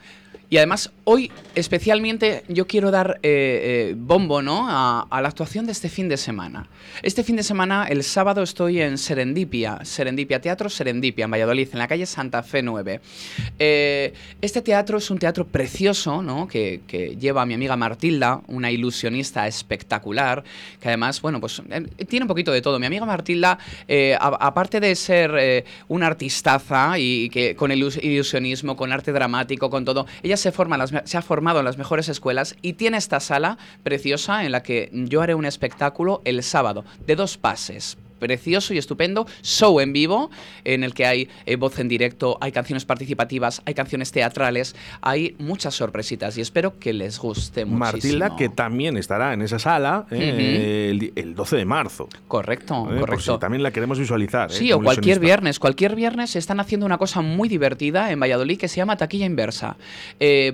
Y 0.49 0.57
además, 0.57 0.91
hoy 1.05 1.31
especialmente 1.55 2.43
yo 2.47 2.67
quiero 2.67 2.91
dar 2.91 3.19
eh, 3.23 3.89
eh, 3.91 3.95
bombo 3.97 4.43
¿no? 4.43 4.67
a, 4.69 5.07
a 5.09 5.21
la 5.21 5.27
actuación 5.29 5.65
de 5.65 5.71
este 5.71 5.89
fin 5.89 6.07
de 6.09 6.17
semana. 6.17 6.67
Este 7.01 7.23
fin 7.23 7.35
de 7.35 7.41
semana, 7.43 7.87
el 7.89 8.03
sábado, 8.03 8.43
estoy 8.43 8.79
en 8.79 8.99
Serendipia, 8.99 9.79
Serendipia 9.83 10.39
Teatro 10.39 10.69
Serendipia, 10.69 11.25
en 11.25 11.31
Valladolid, 11.33 11.69
en 11.73 11.79
la 11.79 11.87
calle 11.87 12.05
Santa 12.05 12.43
Fe 12.43 12.61
9. 12.61 13.01
Eh, 13.59 14.13
este 14.41 14.61
teatro 14.61 14.99
es 14.99 15.09
un 15.09 15.17
teatro 15.17 15.45
precioso 15.45 16.21
¿no? 16.21 16.47
que, 16.47 16.81
lleva 17.19 17.41
a 17.41 17.45
mi 17.45 17.53
amiga 17.53 17.75
Martilda, 17.75 18.41
una 18.47 18.71
ilusionista 18.71 19.47
espectacular, 19.47 20.43
que 20.79 20.89
además, 20.89 21.21
bueno, 21.21 21.39
pues 21.39 21.61
eh, 21.69 22.05
tiene 22.05 22.25
un 22.25 22.27
poquito 22.27 22.51
de 22.51 22.61
todo. 22.61 22.79
Mi 22.79 22.85
amiga 22.85 23.05
Martilda, 23.05 23.57
eh, 23.87 24.15
aparte 24.19 24.79
de 24.79 24.95
ser 24.95 25.65
una 25.87 26.07
artistaza 26.07 26.99
y 26.99 27.29
que 27.29 27.55
con 27.55 27.71
ilus- 27.71 28.01
ilusionismo, 28.03 28.75
con 28.75 28.91
arte 28.91 29.11
dramático, 29.11 29.69
con 29.69 29.85
todo, 29.85 30.05
ella 30.21 30.37
se, 30.37 30.51
forma 30.51 30.85
se 30.87 31.17
ha 31.17 31.21
formado 31.21 31.59
en 31.59 31.65
las 31.65 31.77
mejores 31.77 32.09
escuelas 32.09 32.55
y 32.61 32.73
tiene 32.73 32.97
esta 32.97 33.19
sala 33.19 33.57
preciosa 33.83 34.45
en 34.45 34.51
la 34.51 34.61
que 34.61 34.89
yo 34.93 35.21
haré 35.21 35.33
un 35.35 35.45
espectáculo 35.45 36.21
el 36.25 36.43
sábado 36.43 36.85
de 37.05 37.15
dos 37.15 37.37
pases. 37.37 37.97
Precioso 38.27 38.73
y 38.73 38.77
estupendo 38.77 39.27
show 39.41 39.81
en 39.81 39.91
vivo 39.91 40.31
en 40.63 40.85
el 40.85 40.93
que 40.93 41.05
hay 41.05 41.27
eh, 41.45 41.57
voz 41.57 41.77
en 41.79 41.89
directo, 41.89 42.37
hay 42.39 42.53
canciones 42.53 42.85
participativas, 42.85 43.61
hay 43.65 43.73
canciones 43.73 44.13
teatrales, 44.13 44.77
hay 45.01 45.35
muchas 45.39 45.75
sorpresitas 45.75 46.37
y 46.37 46.41
espero 46.41 46.79
que 46.79 46.93
les 46.93 47.19
guste 47.19 47.65
muchísimo. 47.65 47.79
Martilda, 47.79 48.35
que 48.37 48.47
también 48.47 48.95
estará 48.95 49.33
en 49.33 49.41
esa 49.41 49.59
sala 49.59 50.05
eh, 50.09 50.87
el, 50.91 51.11
el 51.17 51.35
12 51.35 51.57
de 51.57 51.65
marzo. 51.65 52.07
Correcto, 52.29 52.87
Eh, 52.95 52.99
correcto. 53.01 53.33
si 53.33 53.39
también 53.39 53.61
la 53.61 53.71
queremos 53.71 53.99
visualizar. 53.99 54.49
eh, 54.51 54.53
Sí, 54.53 54.71
o 54.71 54.81
cualquier 54.81 55.19
viernes. 55.19 55.59
Cualquier 55.59 55.95
viernes 55.97 56.37
están 56.37 56.61
haciendo 56.61 56.85
una 56.85 56.97
cosa 56.97 57.19
muy 57.21 57.49
divertida 57.49 58.09
en 58.11 58.21
Valladolid 58.21 58.57
que 58.57 58.69
se 58.69 58.77
llama 58.77 58.95
taquilla 58.95 59.25
inversa. 59.25 59.75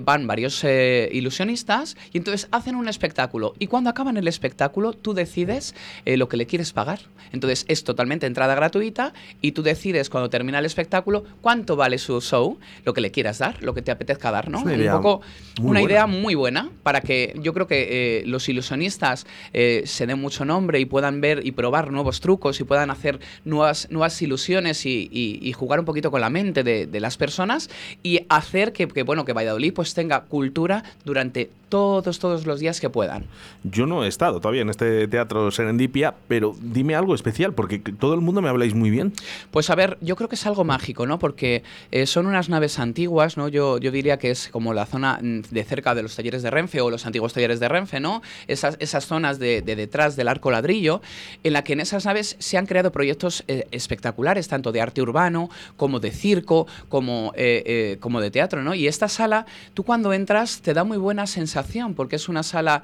Van 0.04 0.26
varios 0.26 0.64
ilusionistas 1.12 1.96
y 2.12 2.18
entonces 2.18 2.48
hacen 2.50 2.74
un 2.74 2.88
espectáculo. 2.88 3.54
Y 3.58 3.66
cuando 3.68 3.90
acaban 3.90 4.16
el 4.16 4.26
espectáculo, 4.26 4.92
tú 4.92 5.14
decides 5.14 5.74
lo 6.04 6.28
que 6.28 6.36
le 6.36 6.46
quieres 6.46 6.72
pagar. 6.72 7.00
Entonces 7.32 7.59
es 7.68 7.84
totalmente 7.84 8.26
entrada 8.26 8.54
gratuita 8.54 9.12
y 9.40 9.52
tú 9.52 9.62
decides 9.62 10.10
cuando 10.10 10.30
termina 10.30 10.58
el 10.58 10.64
espectáculo 10.66 11.24
cuánto 11.40 11.76
vale 11.76 11.98
su 11.98 12.20
show, 12.20 12.58
lo 12.84 12.94
que 12.94 13.00
le 13.00 13.10
quieras 13.10 13.38
dar, 13.38 13.62
lo 13.62 13.74
que 13.74 13.82
te 13.82 13.90
apetezca 13.90 14.30
dar, 14.30 14.48
¿no? 14.48 14.60
Una 14.62 14.74
idea 14.76 14.96
un 14.96 15.02
poco 15.02 15.22
muy 15.60 15.70
una 15.70 15.80
buena. 15.80 15.92
idea 15.92 16.06
muy 16.06 16.34
buena 16.34 16.70
para 16.82 17.00
que 17.00 17.34
yo 17.42 17.52
creo 17.54 17.66
que 17.66 18.20
eh, 18.20 18.22
los 18.26 18.48
ilusionistas 18.48 19.26
eh, 19.52 19.82
se 19.86 20.06
den 20.06 20.20
mucho 20.20 20.44
nombre 20.44 20.80
y 20.80 20.84
puedan 20.84 21.20
ver 21.20 21.46
y 21.46 21.52
probar 21.52 21.90
nuevos 21.92 22.20
trucos 22.20 22.60
y 22.60 22.64
puedan 22.64 22.90
hacer 22.90 23.20
nuevas, 23.44 23.88
nuevas 23.90 24.20
ilusiones 24.22 24.86
y, 24.86 25.08
y- 25.12 25.38
y 25.42 25.52
jugar 25.52 25.80
un 25.80 25.86
poquito 25.86 26.10
con 26.10 26.20
la 26.20 26.30
mente 26.30 26.62
de, 26.62 26.86
de 26.86 27.00
las 27.00 27.16
personas 27.16 27.70
y 28.02 28.20
hacer 28.28 28.72
que, 28.72 28.88
que, 28.88 29.02
bueno 29.02 29.24
que 29.24 29.32
Valladolid 29.32 29.72
pues 29.74 29.94
tenga 29.94 30.22
cultura 30.22 30.82
durante 31.04 31.50
todos 31.68 32.18
todos 32.18 32.46
los 32.46 32.58
días 32.58 32.80
que 32.80 32.90
puedan. 32.90 33.26
Yo 33.62 33.86
no 33.86 34.04
he 34.04 34.08
estado 34.08 34.40
todavía 34.40 34.62
en 34.62 34.70
este 34.70 35.06
teatro 35.06 35.50
Serendipia, 35.52 36.14
pero 36.26 36.54
dime 36.60 36.96
algo 36.96 37.14
porque 37.48 37.78
todo 37.78 38.14
el 38.14 38.20
mundo 38.20 38.42
me 38.42 38.48
habláis 38.48 38.74
muy 38.74 38.90
bien. 38.90 39.12
Pues 39.50 39.70
a 39.70 39.74
ver, 39.74 39.96
yo 40.00 40.16
creo 40.16 40.28
que 40.28 40.34
es 40.34 40.46
algo 40.46 40.64
mágico, 40.64 41.06
¿no? 41.06 41.18
Porque 41.18 41.62
eh, 41.90 42.06
son 42.06 42.26
unas 42.26 42.48
naves 42.48 42.78
antiguas, 42.78 43.36
¿no? 43.36 43.48
Yo, 43.48 43.78
yo 43.78 43.90
diría 43.90 44.18
que 44.18 44.30
es 44.30 44.48
como 44.48 44.74
la 44.74 44.86
zona 44.86 45.18
mm, 45.22 45.42
de 45.50 45.64
cerca 45.64 45.94
de 45.94 46.02
los 46.02 46.14
talleres 46.14 46.42
de 46.42 46.50
Renfe 46.50 46.80
o 46.80 46.90
los 46.90 47.06
antiguos 47.06 47.32
talleres 47.32 47.60
de 47.60 47.68
Renfe, 47.68 48.00
¿no? 48.00 48.22
Esas, 48.46 48.76
esas 48.80 49.06
zonas 49.06 49.38
de, 49.38 49.62
de 49.62 49.76
detrás 49.76 50.16
del 50.16 50.28
arco 50.28 50.50
ladrillo, 50.50 51.00
en 51.42 51.54
la 51.54 51.64
que 51.64 51.72
en 51.72 51.80
esas 51.80 52.04
naves 52.04 52.36
se 52.38 52.58
han 52.58 52.66
creado 52.66 52.92
proyectos 52.92 53.44
eh, 53.48 53.66
espectaculares, 53.70 54.48
tanto 54.48 54.72
de 54.72 54.80
arte 54.80 55.00
urbano 55.00 55.48
como 55.76 56.00
de 56.00 56.10
circo, 56.10 56.66
como, 56.88 57.32
eh, 57.36 57.96
como 58.00 58.20
de 58.20 58.30
teatro, 58.30 58.62
¿no? 58.62 58.74
Y 58.74 58.86
esta 58.86 59.08
sala, 59.08 59.46
tú 59.72 59.84
cuando 59.84 60.12
entras 60.12 60.60
te 60.60 60.74
da 60.74 60.84
muy 60.84 60.98
buena 60.98 61.26
sensación, 61.26 61.94
porque 61.94 62.16
es 62.16 62.28
una 62.28 62.42
sala 62.42 62.82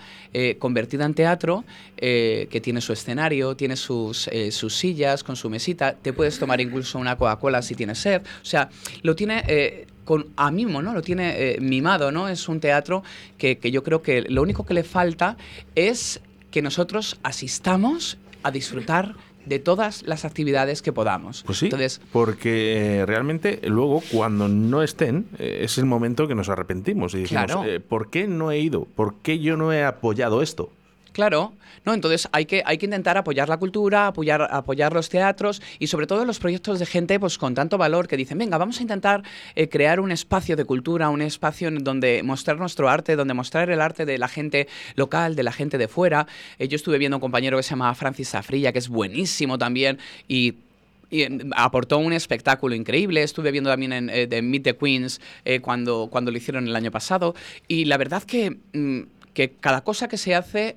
convertida 0.59 1.05
en 1.05 1.15
teatro, 1.15 1.65
que 1.97 2.61
tiene 2.63 2.81
su 2.81 2.93
escenario, 2.93 3.57
tiene 3.57 3.77
sus, 3.77 4.29
eh, 4.47 4.53
sus 4.53 4.75
sillas 4.76 5.23
con 5.25 5.37
su 5.37 5.50
mesita, 5.50 5.95
te 5.95 6.12
puedes 6.12 6.38
tomar 6.38 6.61
incluso 6.61 6.99
una 6.99 7.17
Coca-Cola 7.17 7.62
si 7.62 7.75
tienes 7.75 7.99
sed, 7.99 8.23
o 8.23 8.45
sea, 8.45 8.69
lo 9.03 9.15
tiene... 9.17 9.45
eh, 9.49 9.87
con, 10.07 10.29
a 10.37 10.53
mimo, 10.53 10.83
¿no? 10.83 10.95
Lo 10.95 11.03
tiene 11.03 11.35
eh, 11.37 11.59
mimado, 11.61 12.12
¿no? 12.12 12.29
Es 12.29 12.49
un 12.49 12.61
teatro 12.61 13.03
que, 13.38 13.59
que 13.59 13.73
yo 13.73 13.83
creo 13.83 14.03
que 14.03 14.23
lo 14.23 14.41
único 14.41 14.65
que 14.65 14.73
le 14.73 14.85
falta 14.85 15.37
es 15.75 16.21
que 16.53 16.62
nosotros 16.62 17.19
asistamos 17.25 18.17
a 18.45 18.53
disfrutar 18.53 19.17
de 19.47 19.59
todas 19.59 20.03
las 20.07 20.25
actividades 20.25 20.81
que 20.83 20.93
podamos. 20.93 21.43
Pues 21.45 21.59
sí, 21.59 21.67
Entonces, 21.67 22.00
porque 22.12 22.99
eh, 23.00 23.07
realmente 23.07 23.61
luego 23.65 24.00
cuando 24.12 24.47
no 24.49 24.83
estén 24.85 25.26
eh, 25.38 25.61
es 25.62 25.79
el 25.79 25.87
momento 25.87 26.29
que 26.29 26.35
nos 26.37 26.49
arrepentimos 26.49 27.15
y 27.15 27.23
decimos, 27.23 27.47
Claro. 27.47 27.65
eh, 27.65 27.81
¿por 27.81 28.09
qué 28.11 28.26
no 28.29 28.50
he 28.53 28.59
ido? 28.61 28.85
¿Por 28.85 29.17
qué 29.23 29.38
yo 29.41 29.57
no 29.57 29.73
he 29.73 29.85
apoyado 29.85 30.43
esto? 30.43 30.71
Claro, 31.16 31.54
no, 31.87 31.94
entonces 31.94 32.28
hay 32.32 32.44
que, 32.44 32.62
hay 32.66 32.76
que 32.76 32.85
intentar 32.85 33.16
apoyar 33.16 33.49
la 33.49 33.56
cultura, 33.56 34.08
apoyar, 34.08 34.46
apoyar 34.50 34.92
los 34.92 35.08
teatros 35.08 35.62
y 35.78 35.87
sobre 35.87 36.06
todo 36.06 36.26
los 36.26 36.38
proyectos 36.38 36.78
de 36.78 36.85
gente 36.85 37.18
pues, 37.18 37.38
con 37.38 37.54
tanto 37.54 37.78
valor 37.78 38.06
que 38.06 38.18
dicen, 38.18 38.37
venga, 38.37 38.58
vamos 38.58 38.80
a 38.80 38.82
intentar 38.82 39.23
eh, 39.54 39.70
crear 39.70 39.99
un 39.99 40.12
espacio 40.12 40.56
de 40.56 40.66
cultura, 40.66 41.08
un 41.08 41.23
espacio 41.23 41.70
donde 41.70 42.23
mostrar 42.23 42.58
nuestro 42.58 42.90
arte, 42.90 43.16
donde 43.16 43.32
mostrar 43.32 43.70
el 43.70 43.80
arte 43.80 44.04
de 44.04 44.18
la 44.18 44.28
gente 44.28 44.68
local, 44.94 45.37
de 45.37 45.42
la 45.42 45.52
gente 45.52 45.78
de 45.78 45.88
fuera. 45.88 46.26
Eh, 46.58 46.68
yo 46.68 46.76
estuve 46.76 46.99
viendo 46.99 47.16
un 47.16 47.23
compañero 47.23 47.56
que 47.56 47.62
se 47.62 47.70
llama 47.70 47.94
Francis 47.94 48.28
Safrilla, 48.28 48.73
que 48.73 48.78
es 48.78 48.90
buenísimo 48.90 49.56
también 49.56 49.99
y 50.28 50.56
y 51.08 51.23
eh, 51.23 51.38
aportó 51.56 51.96
un 51.96 52.12
espectáculo 52.12 52.75
increíble. 52.75 53.23
Estuve 53.23 53.52
viendo 53.52 53.70
también 53.70 53.92
en 53.94 54.11
eh, 54.11 54.26
de 54.26 54.42
Meet 54.42 54.64
the 54.64 54.76
Queens 54.76 55.20
eh, 55.46 55.61
cuando, 55.61 56.08
cuando 56.11 56.30
lo 56.30 56.37
hicieron 56.37 56.66
el 56.66 56.76
año 56.76 56.90
pasado. 56.90 57.35
Y 57.68 57.87
la 57.87 57.96
verdad 57.96 58.23
que, 58.23 58.58
mm, 58.73 59.00
que 59.37 59.50
cada 59.61 59.82
cosa 59.82 60.08
que 60.08 60.16
se 60.16 60.35
hace 60.35 60.76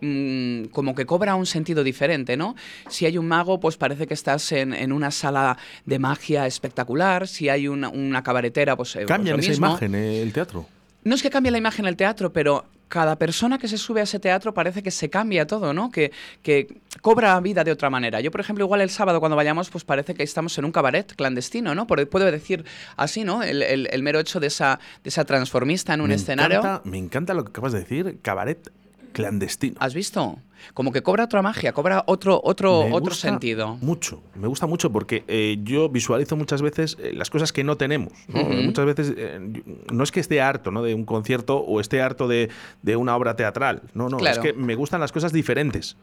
mm, 0.00 0.64
como 0.66 0.94
que 0.94 1.06
cobra 1.06 1.34
un 1.34 1.46
sentido 1.46 1.82
diferente, 1.84 2.36
¿no? 2.36 2.54
Si 2.88 3.06
hay 3.06 3.18
un 3.18 3.26
mago, 3.26 3.60
pues 3.60 3.76
parece 3.76 4.06
que 4.06 4.14
estás 4.14 4.52
en, 4.52 4.72
en 4.74 4.92
una 4.92 5.10
sala 5.10 5.56
de 5.86 5.98
magia 5.98 6.46
espectacular. 6.46 7.26
Si 7.28 7.48
hay 7.48 7.68
una, 7.68 7.88
una 7.88 8.22
cabaretera, 8.22 8.76
pues... 8.76 8.96
eh, 8.96 9.04
Cambian 9.06 9.36
pues 9.36 9.48
esa 9.48 9.56
imagen 9.58 9.94
eh, 9.94 10.22
el 10.22 10.32
teatro. 10.32 10.66
No 11.04 11.14
es 11.14 11.22
que 11.22 11.30
cambie 11.30 11.52
la 11.52 11.58
imagen 11.58 11.84
del 11.84 11.96
teatro, 11.96 12.32
pero 12.32 12.64
cada 12.88 13.16
persona 13.16 13.58
que 13.58 13.66
se 13.68 13.76
sube 13.76 14.00
a 14.00 14.04
ese 14.04 14.20
teatro 14.20 14.54
parece 14.54 14.82
que 14.82 14.90
se 14.90 15.10
cambia 15.10 15.46
todo, 15.46 15.74
¿no? 15.74 15.90
Que, 15.90 16.12
que 16.42 16.78
cobra 17.02 17.38
vida 17.40 17.64
de 17.64 17.72
otra 17.72 17.90
manera. 17.90 18.20
Yo, 18.20 18.30
por 18.30 18.40
ejemplo, 18.40 18.64
igual 18.64 18.80
el 18.80 18.88
sábado 18.90 19.20
cuando 19.20 19.36
vayamos, 19.36 19.68
pues 19.68 19.84
parece 19.84 20.14
que 20.14 20.22
estamos 20.22 20.56
en 20.58 20.64
un 20.64 20.72
cabaret 20.72 21.12
clandestino, 21.14 21.74
¿no? 21.74 21.86
Por- 21.86 22.08
Puedo 22.08 22.30
decir 22.30 22.64
así, 22.96 23.24
¿no? 23.24 23.42
El, 23.42 23.62
el- 23.62 23.88
el 23.90 24.02
mero 24.02 24.20
hecho 24.20 24.38
de 24.40 24.46
esa, 24.46 24.78
de 25.02 25.08
esa 25.08 25.24
transformista 25.24 25.92
en 25.92 26.02
un 26.02 26.08
me 26.08 26.14
escenario. 26.14 26.58
Encanta, 26.60 26.88
me 26.88 26.98
encanta 26.98 27.34
lo 27.34 27.44
que 27.44 27.50
acabas 27.50 27.72
de 27.72 27.80
decir, 27.80 28.18
cabaret 28.22 28.70
clandestino. 29.14 29.76
¿Has 29.80 29.94
visto? 29.94 30.38
Como 30.74 30.92
que 30.92 31.02
cobra 31.02 31.24
otra 31.24 31.40
magia, 31.40 31.72
cobra 31.72 32.04
otro, 32.06 32.40
otro, 32.44 32.82
Me 32.84 32.92
otro 32.92 33.10
gusta 33.10 33.28
sentido. 33.28 33.76
Mucho, 33.80 34.22
me 34.34 34.46
gusta 34.48 34.66
mucho 34.66 34.90
porque 34.92 35.24
eh, 35.28 35.58
yo 35.62 35.88
visualizo 35.88 36.36
muchas 36.36 36.60
veces 36.60 36.96
eh, 37.00 37.12
las 37.14 37.30
cosas 37.30 37.52
que 37.52 37.64
no 37.64 37.76
tenemos. 37.76 38.12
Muchas 38.28 38.84
veces 38.84 39.14
eh, 39.16 39.40
no 39.92 40.04
es 40.04 40.10
que 40.12 40.20
esté 40.20 40.40
harto 40.42 40.70
¿no? 40.70 40.82
de 40.82 40.94
un 40.94 41.04
concierto 41.04 41.58
o 41.58 41.80
esté 41.80 42.02
harto 42.02 42.28
de, 42.28 42.50
de 42.82 42.96
una 42.96 43.16
obra 43.16 43.36
teatral. 43.36 43.82
No, 43.94 44.08
no, 44.10 44.18
Claro. 44.18 44.36
es 44.42 44.46
que 44.46 44.52
me 44.58 44.74
gustan 44.74 45.00
las 45.00 45.12
cosas 45.12 45.32
diferentes. 45.32 45.96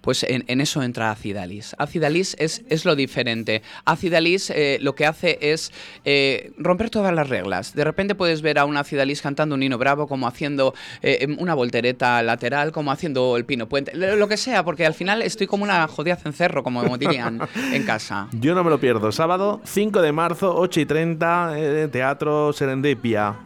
Pues 0.00 0.22
en, 0.22 0.44
en 0.48 0.60
eso 0.60 0.82
entra 0.82 1.10
Acidalis. 1.10 1.74
Acidalis 1.78 2.36
es, 2.38 2.62
es 2.68 2.84
lo 2.84 2.96
diferente. 2.96 3.62
Acidalis 3.84 4.50
eh, 4.50 4.78
lo 4.80 4.94
que 4.94 5.06
hace 5.06 5.38
es 5.40 5.72
eh, 6.04 6.52
romper 6.58 6.90
todas 6.90 7.14
las 7.14 7.28
reglas. 7.28 7.74
De 7.74 7.84
repente 7.84 8.14
puedes 8.14 8.42
ver 8.42 8.58
a 8.58 8.64
un 8.64 8.76
Acidalis 8.76 9.22
cantando 9.22 9.54
un 9.54 9.60
Nino 9.60 9.78
Bravo, 9.78 10.06
como 10.06 10.26
haciendo 10.26 10.74
eh, 11.02 11.26
una 11.38 11.54
voltereta 11.54 12.22
lateral, 12.22 12.72
como 12.72 12.92
haciendo 12.92 13.36
el 13.36 13.44
Pino 13.44 13.68
Puente, 13.68 13.94
lo 13.94 14.18
lo 14.18 14.28
que 14.28 14.36
sea, 14.36 14.64
porque 14.64 14.84
al 14.84 14.94
final 14.94 15.22
estoy 15.22 15.46
como 15.46 15.64
una 15.64 15.86
jodida 15.88 16.16
cencerro, 16.16 16.62
como 16.62 16.98
dirían 16.98 17.40
en 17.72 17.84
casa. 17.84 18.28
Yo 18.32 18.54
no 18.54 18.62
me 18.64 18.70
lo 18.70 18.78
pierdo. 18.78 19.10
Sábado 19.12 19.60
5 19.64 20.02
de 20.02 20.12
marzo, 20.12 20.54
8 20.56 20.80
y 20.80 20.86
30, 20.86 21.52
eh, 21.56 21.88
Teatro 21.88 22.52
Serendipia. 22.52 23.36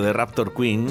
De 0.00 0.12
Raptor 0.12 0.54
Queen. 0.54 0.88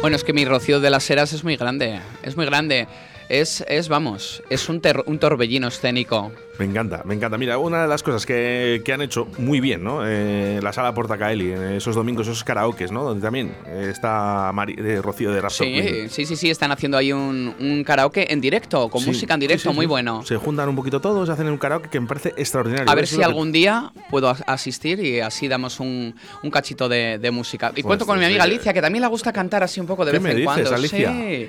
Bueno, 0.00 0.16
es 0.16 0.24
que 0.24 0.32
mi 0.32 0.44
Rocío 0.44 0.80
de 0.80 0.90
las 0.90 1.08
Heras 1.10 1.32
es 1.32 1.42
muy 1.44 1.56
grande, 1.56 2.00
es 2.22 2.36
muy 2.36 2.46
grande. 2.46 2.86
Es, 3.28 3.64
es 3.68 3.88
vamos, 3.88 4.42
es 4.50 4.68
un, 4.68 4.80
un 5.06 5.18
torbellino 5.18 5.66
escénico. 5.68 6.30
Me 6.58 6.64
encanta, 6.64 7.02
me 7.04 7.14
encanta. 7.14 7.36
Mira, 7.36 7.58
una 7.58 7.82
de 7.82 7.88
las 7.88 8.02
cosas 8.02 8.24
que, 8.24 8.80
que 8.84 8.92
han 8.92 9.02
hecho 9.02 9.26
muy 9.38 9.60
bien, 9.60 9.84
¿no? 9.84 10.00
Eh, 10.06 10.58
la 10.62 10.72
sala 10.72 10.94
Portacaeli, 10.94 11.50
en 11.52 11.62
esos 11.74 11.94
domingos, 11.94 12.26
esos 12.28 12.44
karaokes, 12.44 12.92
¿no? 12.92 13.02
Donde 13.04 13.20
también 13.20 13.52
eh, 13.66 13.88
está 13.90 14.50
Mari- 14.54 14.76
eh, 14.78 15.02
Rocío 15.02 15.32
de 15.32 15.40
Raptor 15.42 15.66
Sí, 15.66 16.08
sí, 16.08 16.24
sí, 16.24 16.36
sí, 16.36 16.48
están 16.50 16.70
haciendo 16.72 16.96
ahí 16.96 17.12
un, 17.12 17.54
un 17.58 17.84
karaoke 17.84 18.32
en 18.32 18.40
directo, 18.40 18.88
con 18.88 19.02
Sí, 19.02 19.08
música 19.08 19.34
en 19.34 19.40
directo, 19.40 19.70
sí, 19.70 19.74
muy 19.76 19.84
bueno. 19.86 20.24
Se 20.24 20.36
juntan 20.36 20.68
un 20.70 20.76
poquito 20.76 21.00
todos, 21.00 21.28
hacen 21.28 21.48
un 21.48 21.58
karaoke 21.58 21.90
que 21.90 22.00
me 22.00 22.06
parece 22.06 22.32
extraordinario. 22.38 22.90
A 22.90 22.94
ver 22.94 23.06
si 23.06 23.16
que- 23.18 23.24
algún 23.24 23.52
día 23.52 23.92
puedo 24.08 24.30
as- 24.30 24.42
asistir 24.46 25.00
y 25.00 25.20
así 25.20 25.48
damos 25.48 25.78
un, 25.80 26.14
un 26.42 26.50
cachito 26.50 26.88
de, 26.88 27.18
de 27.18 27.30
música. 27.32 27.68
Y 27.70 27.82
Pues, 27.82 27.84
cuento 27.86 28.06
con 28.06 28.18
mi 28.18 28.24
amiga 28.24 28.44
Alicia, 28.44 28.72
que 28.72 28.80
también 28.80 29.02
le 29.02 29.08
gusta 29.08 29.30
cantar 29.32 29.62
así 29.62 29.78
un 29.80 29.86
poco 29.86 30.04
de 30.06 30.12
¿Qué 30.12 30.18
vez 30.18 30.22
me 30.22 30.30
en 30.30 30.36
dices, 30.36 30.54
cuando. 30.54 30.74
Alicia? 30.74 31.12
Sí, 31.12 31.48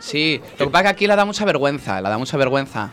sí. 0.00 0.40
Lo 0.58 0.66
que 0.66 0.72
pasa 0.72 0.78
es 0.78 0.82
que 0.84 0.90
aquí 0.90 1.06
le 1.06 1.16
da 1.16 1.24
mucha 1.24 1.44
vergüenza, 1.44 2.00
le 2.00 2.08
da 2.08 2.18
mucha 2.18 2.36
vergüenza. 2.36 2.90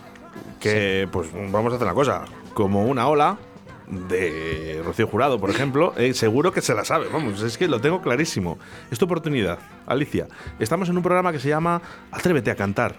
Que, 0.60 1.08
pues, 1.12 1.30
vamos 1.34 1.74
a 1.74 1.76
hacer 1.76 1.88
una 1.88 1.96
cosa. 1.96 2.26
Como 2.54 2.86
una 2.86 3.08
ola 3.08 3.38
de 3.88 4.82
Rocío 4.84 5.08
Jurado, 5.08 5.40
por 5.40 5.50
ejemplo, 5.50 5.94
eh, 5.98 6.14
seguro 6.14 6.52
que 6.52 6.62
se 6.62 6.74
la 6.74 6.86
sabe. 6.86 7.08
Vamos, 7.12 7.42
es 7.42 7.58
que 7.58 7.68
lo 7.68 7.82
tengo 7.82 8.02
clarísimo. 8.02 8.58
Es 8.92 9.00
tu 9.00 9.06
oportunidad, 9.06 9.60
Alicia. 9.86 10.28
Estamos 10.60 10.90
en 10.90 10.98
un 10.98 11.04
programa 11.04 11.32
que 11.32 11.40
se 11.40 11.50
llama 11.50 11.82
Atrévete 12.12 12.52
a 12.52 12.56
cantar. 12.56 12.96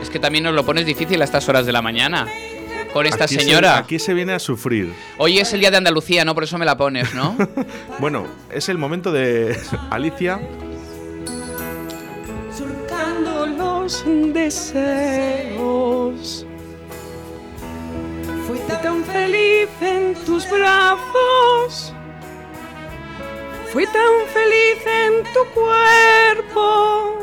Es 0.00 0.08
que 0.08 0.18
también 0.18 0.42
nos 0.42 0.54
lo 0.54 0.64
pones 0.64 0.86
difícil 0.86 1.20
a 1.20 1.24
estas 1.24 1.48
horas 1.48 1.66
de 1.66 1.72
la 1.72 1.82
mañana. 1.82 2.26
Con 2.92 3.06
esta 3.06 3.24
Aquí 3.24 3.34
se- 3.36 3.40
señora. 3.42 3.78
aquí 3.78 3.98
se 4.00 4.14
viene 4.14 4.32
a 4.32 4.38
sufrir. 4.40 4.92
Hoy 5.18 5.38
es 5.38 5.52
el 5.52 5.60
día 5.60 5.70
de 5.70 5.76
Andalucía, 5.76 6.24
¿no? 6.24 6.34
Por 6.34 6.42
eso 6.44 6.58
me 6.58 6.64
la 6.66 6.76
pones, 6.76 7.14
¿no? 7.14 7.36
Bueno, 8.00 8.26
es 8.50 8.68
el 8.68 8.78
momento 8.78 9.12
de 9.12 9.56
Alicia. 9.90 10.40
surcando 12.56 13.46
los 13.46 14.04
deseos. 14.34 14.74
Fui 18.46 18.58
tan 18.82 19.04
feliz 19.04 19.68
en 19.80 20.14
tus 20.26 20.50
brazos. 20.50 21.94
Fui 23.72 23.84
tan 23.86 24.26
feliz 24.34 24.84
en 24.86 25.22
tu 25.32 25.44
cuerpo. 25.54 27.18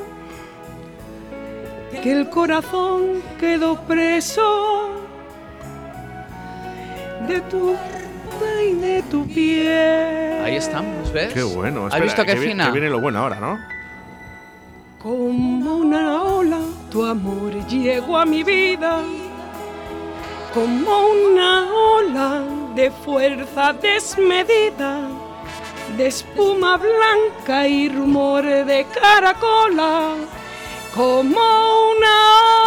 Que 2.02 2.12
el 2.14 2.30
corazón 2.30 3.22
quedó 3.40 3.82
preso 3.86 5.07
de 7.28 7.42
tu 7.42 7.76
y 8.70 8.74
de 8.74 9.02
tu 9.04 9.26
piel. 9.28 10.44
Ahí 10.44 10.56
estamos, 10.56 11.12
¿ves? 11.12 11.34
Qué 11.34 11.44
bueno. 11.44 11.82
¿Has 11.88 11.94
Espera, 11.94 12.04
visto 12.06 12.26
qué 12.26 12.34
que 12.34 12.40
vi- 12.40 12.48
fina? 12.50 12.66
Que 12.68 12.72
viene 12.72 12.90
lo 12.90 13.00
bueno 13.00 13.20
ahora, 13.20 13.40
¿no? 13.40 13.58
Como 15.02 15.76
una 15.78 16.24
ola, 16.24 16.60
tu 16.92 17.06
amor 17.06 17.54
llegó 17.68 18.18
a 18.18 18.26
mi 18.26 18.44
vida. 18.44 19.02
Como 20.54 21.08
una 21.30 21.68
ola 21.72 22.42
de 22.76 22.90
fuerza 22.92 23.74
desmedida, 23.74 25.08
de 25.96 26.08
espuma 26.08 26.78
blanca 26.78 27.68
y 27.68 27.90
rumor 27.90 28.44
de 28.44 28.86
caracola. 29.00 30.14
Como 30.96 31.30
una 31.30 32.16
ola, 32.56 32.67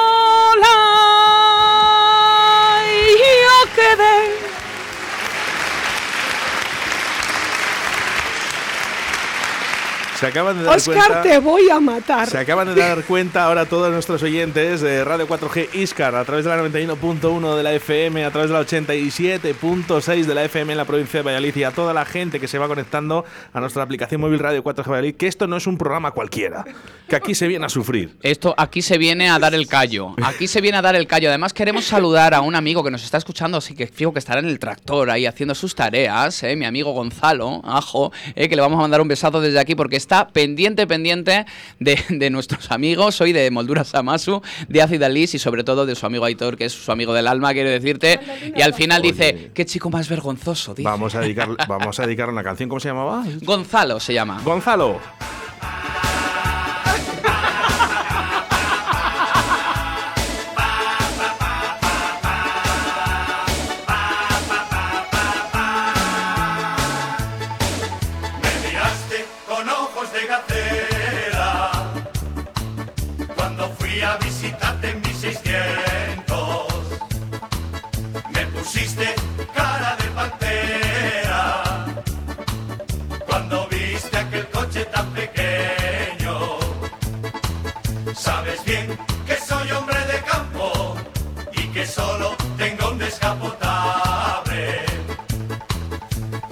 Se 10.21 10.27
acaban 10.27 10.59
de 10.59 10.65
dar 10.65 10.77
Oscar, 10.77 10.95
cuenta. 10.97 11.23
te 11.23 11.39
voy 11.39 11.71
a 11.71 11.81
matar. 11.81 12.29
Se 12.29 12.37
acaban 12.37 12.75
de 12.75 12.79
dar 12.79 13.05
cuenta 13.05 13.45
ahora 13.45 13.65
todos 13.65 13.91
nuestros 13.91 14.23
oyentes 14.23 14.83
de 14.83 15.03
Radio 15.03 15.27
4G 15.27 15.73
Iscar 15.77 16.15
a 16.15 16.27
través 16.27 16.45
de 16.45 16.51
la 16.51 16.63
91.1 16.63 17.57
de 17.57 17.63
la 17.63 17.73
FM, 17.73 18.27
a 18.27 18.31
través 18.31 18.51
de 18.51 18.55
la 18.55 18.61
87.6 18.61 20.25
de 20.27 20.35
la 20.35 20.45
FM 20.45 20.75
en 20.75 20.77
la 20.77 20.85
provincia 20.85 21.21
de 21.21 21.23
Valladolid 21.25 21.57
y 21.57 21.65
a 21.65 21.71
toda 21.71 21.95
la 21.95 22.05
gente 22.05 22.39
que 22.39 22.49
se 22.49 22.59
va 22.59 22.69
conectando 22.69 23.25
a 23.55 23.61
nuestra 23.61 23.83
aplicación 23.83 24.21
móvil 24.21 24.41
Radio 24.41 24.63
4G 24.63 24.89
Valladolid, 24.89 25.15
que 25.15 25.27
esto 25.27 25.47
no 25.47 25.57
es 25.57 25.67
un 25.67 25.79
programa 25.79 26.11
cualquiera, 26.11 26.67
que 27.09 27.17
aquí 27.17 27.35
se 27.35 27.49
viene 27.49 27.65
a 27.65 27.71
sufrir. 27.71 28.19
Esto 28.21 28.55
aquí 28.59 28.83
se 28.83 28.99
viene 28.99 29.31
a 29.31 29.39
dar 29.39 29.55
el 29.55 29.69
callo. 29.69 30.15
Aquí 30.23 30.49
se 30.49 30.61
viene 30.61 30.77
a 30.77 30.83
dar 30.83 30.97
el 30.97 31.07
callo. 31.07 31.31
Además 31.31 31.55
queremos 31.55 31.87
saludar 31.87 32.35
a 32.35 32.43
un 32.43 32.57
amigo 32.57 32.85
que 32.85 32.91
nos 32.91 33.03
está 33.05 33.17
escuchando, 33.17 33.57
así 33.57 33.75
que 33.75 33.87
fijo 33.87 34.13
que 34.13 34.19
estará 34.19 34.41
en 34.41 34.49
el 34.49 34.59
tractor 34.59 35.09
ahí 35.09 35.25
haciendo 35.25 35.55
sus 35.55 35.75
tareas, 35.75 36.43
¿eh? 36.43 36.57
mi 36.57 36.67
amigo 36.67 36.93
Gonzalo, 36.93 37.63
ajo, 37.65 38.13
¿eh? 38.35 38.51
que 38.51 38.55
le 38.55 38.61
vamos 38.61 38.77
a 38.77 38.83
mandar 38.83 39.01
un 39.01 39.09
besazo 39.09 39.41
desde 39.41 39.59
aquí 39.59 39.75
porque 39.75 39.97
está 39.97 40.10
pendiente, 40.33 40.87
pendiente 40.87 41.47
de, 41.79 41.99
de 42.09 42.31
nuestros 42.31 42.71
amigos, 42.71 43.21
hoy 43.21 43.33
de 43.33 43.51
Moldura 43.51 43.85
Samasu, 43.85 44.43
de 44.69 44.83
Acid 44.83 45.03
Alice 45.03 45.37
y 45.37 45.41
sobre 45.41 45.65
todo 45.65 45.87
de 45.87 45.95
su 45.95 46.07
amigo 46.07 46.25
Aitor, 46.25 46.57
que 46.57 46.65
es 46.67 46.73
su 46.73 46.91
amigo 46.93 47.15
del 47.15 47.27
alma, 47.27 47.53
quiero 47.53 47.71
decirte. 47.71 48.21
Y 48.55 48.63
al 48.63 48.75
final 48.75 49.03
dice, 49.03 49.51
qué 49.55 49.65
chico 49.65 49.91
más 49.91 50.09
vergonzoso, 50.09 50.75
dice. 50.75 50.89
Vamos 50.89 51.15
a 51.15 51.21
dedicar, 51.21 51.49
vamos 51.69 51.99
a 52.01 52.07
dedicar 52.07 52.29
una 52.29 52.43
canción, 52.43 52.69
¿cómo 52.69 52.81
se 52.81 52.89
llamaba? 52.89 53.25
Gonzalo 53.43 54.01
se 54.01 54.15
llama. 54.15 54.41
Gonzalo. 54.45 55.01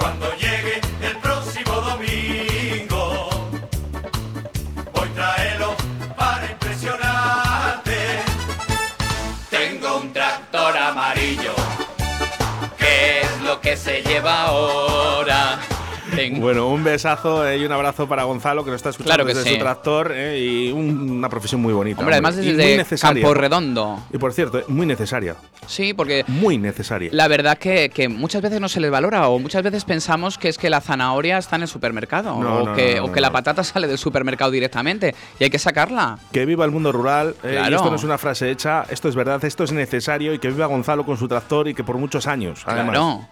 Cuando 0.08 0.34
llegue 0.36 0.80
el 1.02 1.16
próximo 1.18 1.70
domingo, 1.82 3.28
voy 4.94 5.08
traerlo 5.10 5.76
para 6.16 6.50
impresionarte. 6.50 7.98
Tengo 9.50 9.98
un 9.98 10.10
tractor 10.14 10.78
amarillo, 10.78 11.52
¿Qué 12.78 13.20
es 13.20 13.40
lo 13.42 13.60
que 13.60 13.76
se 13.76 14.00
lleva 14.00 14.44
ahora? 14.44 14.77
Bueno, 16.40 16.68
un 16.68 16.84
besazo 16.84 17.46
eh, 17.48 17.58
y 17.58 17.64
un 17.64 17.72
abrazo 17.72 18.08
para 18.08 18.24
Gonzalo 18.24 18.64
que 18.64 18.70
nos 18.70 18.76
está 18.76 18.90
escuchando 18.90 19.14
Claro 19.14 19.26
que 19.26 19.34
desde 19.34 19.48
sí. 19.48 19.54
su 19.56 19.60
tractor 19.60 20.12
eh, 20.14 20.38
y 20.38 20.72
un- 20.72 21.10
una 21.10 21.28
profesión 21.28 21.60
muy 21.60 21.72
bonita. 21.72 22.00
Hombre, 22.00 22.14
además 22.16 22.36
y 22.42 22.52
necesaria. 22.52 23.22
Campo 23.22 23.34
Redondo. 23.34 24.00
Y 24.12 24.18
por 24.18 24.32
cierto, 24.32 24.62
muy 24.68 24.86
necesaria. 24.86 25.36
Sí, 25.66 25.92
porque 25.94 26.24
Muy 26.26 26.56
necesaria. 26.58 27.10
la 27.12 27.28
verdad 27.28 27.58
que, 27.58 27.90
que 27.90 28.08
muchas 28.08 28.40
veces 28.42 28.60
no 28.60 28.68
se 28.68 28.80
les 28.80 28.90
valora 28.90 29.28
o 29.28 29.38
muchas 29.38 29.62
veces 29.62 29.84
pensamos 29.84 30.38
que 30.38 30.48
es 30.48 30.56
que 30.58 30.70
la 30.70 30.80
zanahoria 30.80 31.36
está 31.38 31.56
en 31.56 31.62
el 31.62 31.68
supermercado 31.68 32.30
No, 32.40 32.56
o, 32.62 32.66
no, 32.68 32.74
que, 32.74 32.96
no, 32.96 33.04
o 33.06 33.12
que 33.12 33.20
la 33.20 33.30
patata 33.30 33.62
sale 33.64 33.86
del 33.86 33.98
supermercado 33.98 34.50
directamente 34.50 35.14
y 35.38 35.44
hay 35.44 35.50
que 35.50 35.58
sacarla. 35.58 36.18
Que 36.32 36.46
viva 36.46 36.64
el 36.64 36.70
mundo 36.70 36.90
rural. 36.92 37.34
eh, 37.42 37.52
y 37.52 37.56
Claro. 37.58 37.76
esto 37.76 37.90
no 37.90 37.96
es 37.96 38.04
una 38.04 38.16
frase 38.18 38.50
hecha, 38.50 38.84
esto 38.88 39.08
es 39.08 39.14
verdad, 39.14 39.44
esto 39.44 39.64
es 39.64 39.72
necesario 39.72 40.32
y 40.32 40.38
que 40.38 40.48
viva 40.48 40.66
Gonzalo 40.66 41.04
con 41.04 41.16
su 41.18 41.28
tractor 41.28 41.68
y 41.68 41.74
que 41.74 41.84
por 41.84 41.96
muchos 41.98 42.26
años. 42.26 42.62
Además. 42.64 42.90
Claro. 42.90 43.28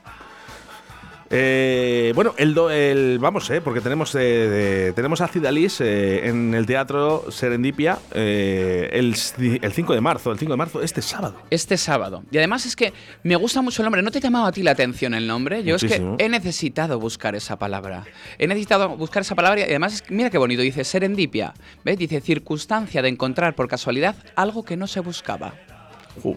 Eh, 1.30 2.12
bueno, 2.14 2.34
el, 2.36 2.54
do- 2.54 2.70
el- 2.70 3.18
vamos, 3.18 3.50
eh, 3.50 3.60
porque 3.60 3.80
tenemos 3.80 4.16
eh, 4.18 4.92
tenemos 4.94 5.20
a 5.20 5.28
Cidalis 5.28 5.80
eh, 5.80 6.28
en 6.28 6.54
el 6.54 6.66
Teatro 6.66 7.24
Serendipia 7.30 7.98
eh, 8.14 8.88
el, 8.92 9.14
el 9.62 9.72
5 9.72 9.94
de 9.94 10.00
marzo, 10.00 10.30
el 10.32 10.38
5 10.38 10.52
de 10.52 10.56
marzo, 10.56 10.82
este 10.82 11.02
sábado. 11.02 11.36
Este 11.50 11.76
sábado. 11.76 12.22
Y 12.30 12.38
además 12.38 12.64
es 12.66 12.76
que 12.76 12.92
me 13.24 13.34
gusta 13.36 13.60
mucho 13.62 13.82
el 13.82 13.84
nombre. 13.86 14.02
¿No 14.02 14.10
te 14.10 14.18
ha 14.18 14.20
llamado 14.20 14.46
a 14.46 14.52
ti 14.52 14.62
la 14.62 14.70
atención 14.70 15.14
el 15.14 15.26
nombre? 15.26 15.64
Yo 15.64 15.74
Muchísimo. 15.74 16.12
es 16.12 16.18
que 16.18 16.24
he 16.24 16.28
necesitado 16.28 16.98
buscar 17.00 17.34
esa 17.34 17.58
palabra. 17.58 18.04
He 18.38 18.46
necesitado 18.46 18.88
buscar 18.96 19.22
esa 19.22 19.34
palabra 19.34 19.60
y 19.60 19.64
además, 19.64 19.94
es 19.94 20.04
mira 20.10 20.30
qué 20.30 20.38
bonito. 20.38 20.62
Dice 20.62 20.84
serendipia. 20.84 21.54
¿Ves? 21.84 21.98
Dice 21.98 22.20
circunstancia 22.20 23.02
de 23.02 23.08
encontrar 23.08 23.54
por 23.54 23.68
casualidad 23.68 24.14
algo 24.36 24.64
que 24.64 24.76
no 24.76 24.86
se 24.86 25.00
buscaba. 25.00 25.54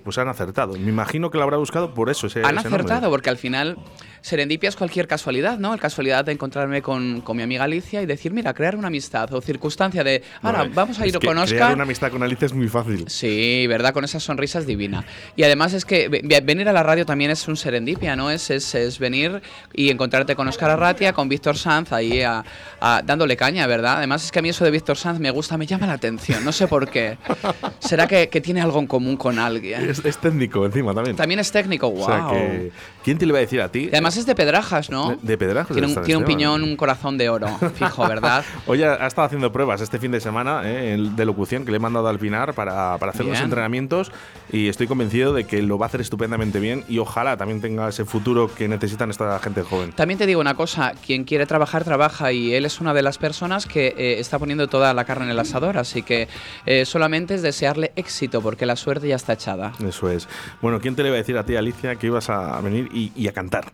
Pues 0.03 0.17
han 0.17 0.27
acertado. 0.27 0.73
Me 0.73 0.89
imagino 0.89 1.29
que 1.31 1.37
lo 1.37 1.43
habrá 1.43 1.57
buscado 1.57 1.93
por 1.93 2.09
eso. 2.09 2.27
Ese, 2.27 2.39
Han 2.39 2.57
ese 2.57 2.69
nombre. 2.69 2.83
acertado, 2.83 3.09
porque 3.09 3.29
al 3.29 3.37
final 3.37 3.77
serendipia 4.21 4.67
es 4.69 4.75
cualquier 4.75 5.07
casualidad, 5.07 5.57
¿no? 5.59 5.73
El 5.73 5.79
casualidad 5.79 6.25
de 6.25 6.33
encontrarme 6.33 6.81
con, 6.81 7.21
con 7.21 7.37
mi 7.37 7.43
amiga 7.43 7.63
Alicia 7.63 8.01
y 8.01 8.05
decir, 8.05 8.33
mira, 8.33 8.53
crear 8.53 8.75
una 8.75 8.87
amistad 8.87 9.33
o 9.33 9.39
circunstancia 9.41 10.03
de, 10.03 10.21
ahora 10.41 10.69
vamos 10.73 10.99
a 10.99 11.07
ir 11.07 11.13
con 11.13 11.21
Crear 11.21 11.37
Oscar. 11.37 11.73
una 11.73 11.83
amistad 11.83 12.11
con 12.11 12.21
Alicia 12.23 12.45
es 12.47 12.53
muy 12.53 12.67
fácil. 12.67 13.05
Sí, 13.07 13.65
verdad, 13.67 13.93
con 13.93 14.03
esas 14.03 14.21
sonrisas 14.23 14.65
divina. 14.65 15.05
Y 15.37 15.43
además 15.43 15.73
es 15.73 15.85
que 15.85 16.09
ve- 16.09 16.21
ve- 16.23 16.41
venir 16.41 16.67
a 16.67 16.73
la 16.73 16.83
radio 16.83 17.05
también 17.05 17.31
es 17.31 17.47
un 17.47 17.55
serendipia, 17.55 18.15
¿no? 18.17 18.29
Es, 18.29 18.49
es, 18.49 18.75
es 18.75 18.99
venir 18.99 19.41
y 19.73 19.89
encontrarte 19.89 20.35
con 20.35 20.47
Oscar 20.49 20.71
Arratia, 20.71 21.13
con 21.13 21.29
Víctor 21.29 21.57
Sanz 21.57 21.93
ahí 21.93 22.21
a- 22.21 22.43
a- 22.81 23.01
dándole 23.05 23.37
caña, 23.37 23.65
¿verdad? 23.67 23.97
Además 23.99 24.25
es 24.25 24.31
que 24.31 24.39
a 24.39 24.41
mí 24.41 24.49
eso 24.49 24.65
de 24.65 24.71
Víctor 24.71 24.97
Sanz 24.97 25.19
me 25.19 25.31
gusta, 25.31 25.57
me 25.57 25.65
llama 25.65 25.87
la 25.87 25.93
atención, 25.93 26.43
no 26.43 26.51
sé 26.51 26.67
por 26.67 26.89
qué. 26.89 27.17
¿Será 27.79 28.05
que, 28.07 28.27
que 28.27 28.41
tiene 28.41 28.59
algo 28.61 28.79
en 28.79 28.87
común 28.87 29.15
con 29.15 29.39
alguien? 29.39 29.68
Es, 29.77 30.03
es 30.03 30.17
técnico 30.17 30.65
encima 30.65 30.93
también. 30.93 31.15
También 31.15 31.39
es 31.39 31.51
técnico, 31.51 31.89
wow. 31.89 32.01
O 32.01 32.05
sea 32.05 32.27
que, 32.32 32.71
¿Quién 33.03 33.17
te 33.17 33.25
lo 33.25 33.32
iba 33.32 33.39
a 33.39 33.41
decir 33.41 33.62
a 33.62 33.71
ti? 33.71 33.86
Y 33.86 33.89
además 33.89 34.17
es 34.17 34.25
de 34.25 34.36
Pedrajas, 34.36 34.89
¿no? 34.89 35.12
De- 35.12 35.17
de 35.21 35.38
Pedrajas 35.38 35.75
Tiene 35.75 35.88
un, 35.88 36.03
tiene 36.03 36.17
un 36.17 36.25
piñón, 36.25 36.63
un 36.63 36.75
corazón 36.75 37.17
de 37.17 37.29
oro, 37.29 37.47
fijo, 37.75 38.08
¿verdad? 38.08 38.43
Hoy 38.67 38.84
ha, 38.84 39.08
estado 39.08 39.25
haciendo 39.25 39.51
pruebas 39.51 39.82
este 39.82 39.99
fin 39.99 40.12
de 40.12 40.19
semana 40.19 40.62
eh, 40.65 40.97
de 41.15 41.25
locución 41.25 41.65
que 41.65 41.71
le 41.71 41.77
he 41.77 41.79
mandado 41.79 42.08
al 42.08 42.19
Pinar 42.19 42.53
para, 42.53 42.97
para 42.97 43.12
hacer 43.12 43.25
los 43.25 43.39
entrenamientos 43.39 44.12
y 44.51 44.67
estoy 44.67 44.88
convencido 44.88 45.34
de 45.34 45.45
que 45.45 45.62
lo 45.62 45.77
va 45.77 45.86
a 45.86 45.89
hacer 45.89 46.01
estupendamente 46.01 46.60
bien 46.60 46.84
y 46.88 46.99
ojalá 46.99 47.38
también 47.38 47.62
tenga 47.62 47.89
ese 47.89 48.05
futuro 48.05 48.53
que 48.53 48.67
necesitan 48.67 49.10
esta 49.10 49.38
gente 49.39 49.62
joven. 49.63 49.91
También 49.91 50.17
te 50.17 50.25
digo 50.25 50.41
una 50.41 50.55
cosa, 50.55 50.93
quien 51.05 51.23
quiere 51.23 51.45
trabajar, 51.45 51.84
trabaja 51.84 52.32
y 52.32 52.53
él 52.53 52.65
es 52.65 52.79
una 52.79 52.93
de 52.93 53.01
las 53.01 53.17
personas 53.17 53.65
que 53.65 53.93
eh, 53.97 54.19
está 54.19 54.39
poniendo 54.39 54.67
toda 54.67 54.93
la 54.93 55.05
carne 55.05 55.25
en 55.25 55.32
el 55.32 55.39
asador, 55.39 55.77
así 55.77 56.01
que 56.01 56.27
eh, 56.65 56.86
solamente 56.86 57.36
es 57.36 57.41
desearle 57.41 57.91
éxito 57.95 58.41
porque 58.41 58.65
la 58.65 58.75
suerte 58.75 59.08
ya 59.08 59.15
está 59.15 59.34
echada. 59.34 59.58
Eso 59.85 60.09
es. 60.09 60.27
Bueno, 60.61 60.79
¿quién 60.79 60.95
te 60.95 61.03
le 61.03 61.09
iba 61.09 61.15
a 61.15 61.19
decir 61.19 61.37
a 61.37 61.45
ti, 61.45 61.55
Alicia, 61.55 61.95
que 61.95 62.07
ibas 62.07 62.29
a 62.29 62.59
venir 62.61 62.89
y, 62.93 63.11
y 63.15 63.27
a 63.27 63.33
cantar? 63.33 63.71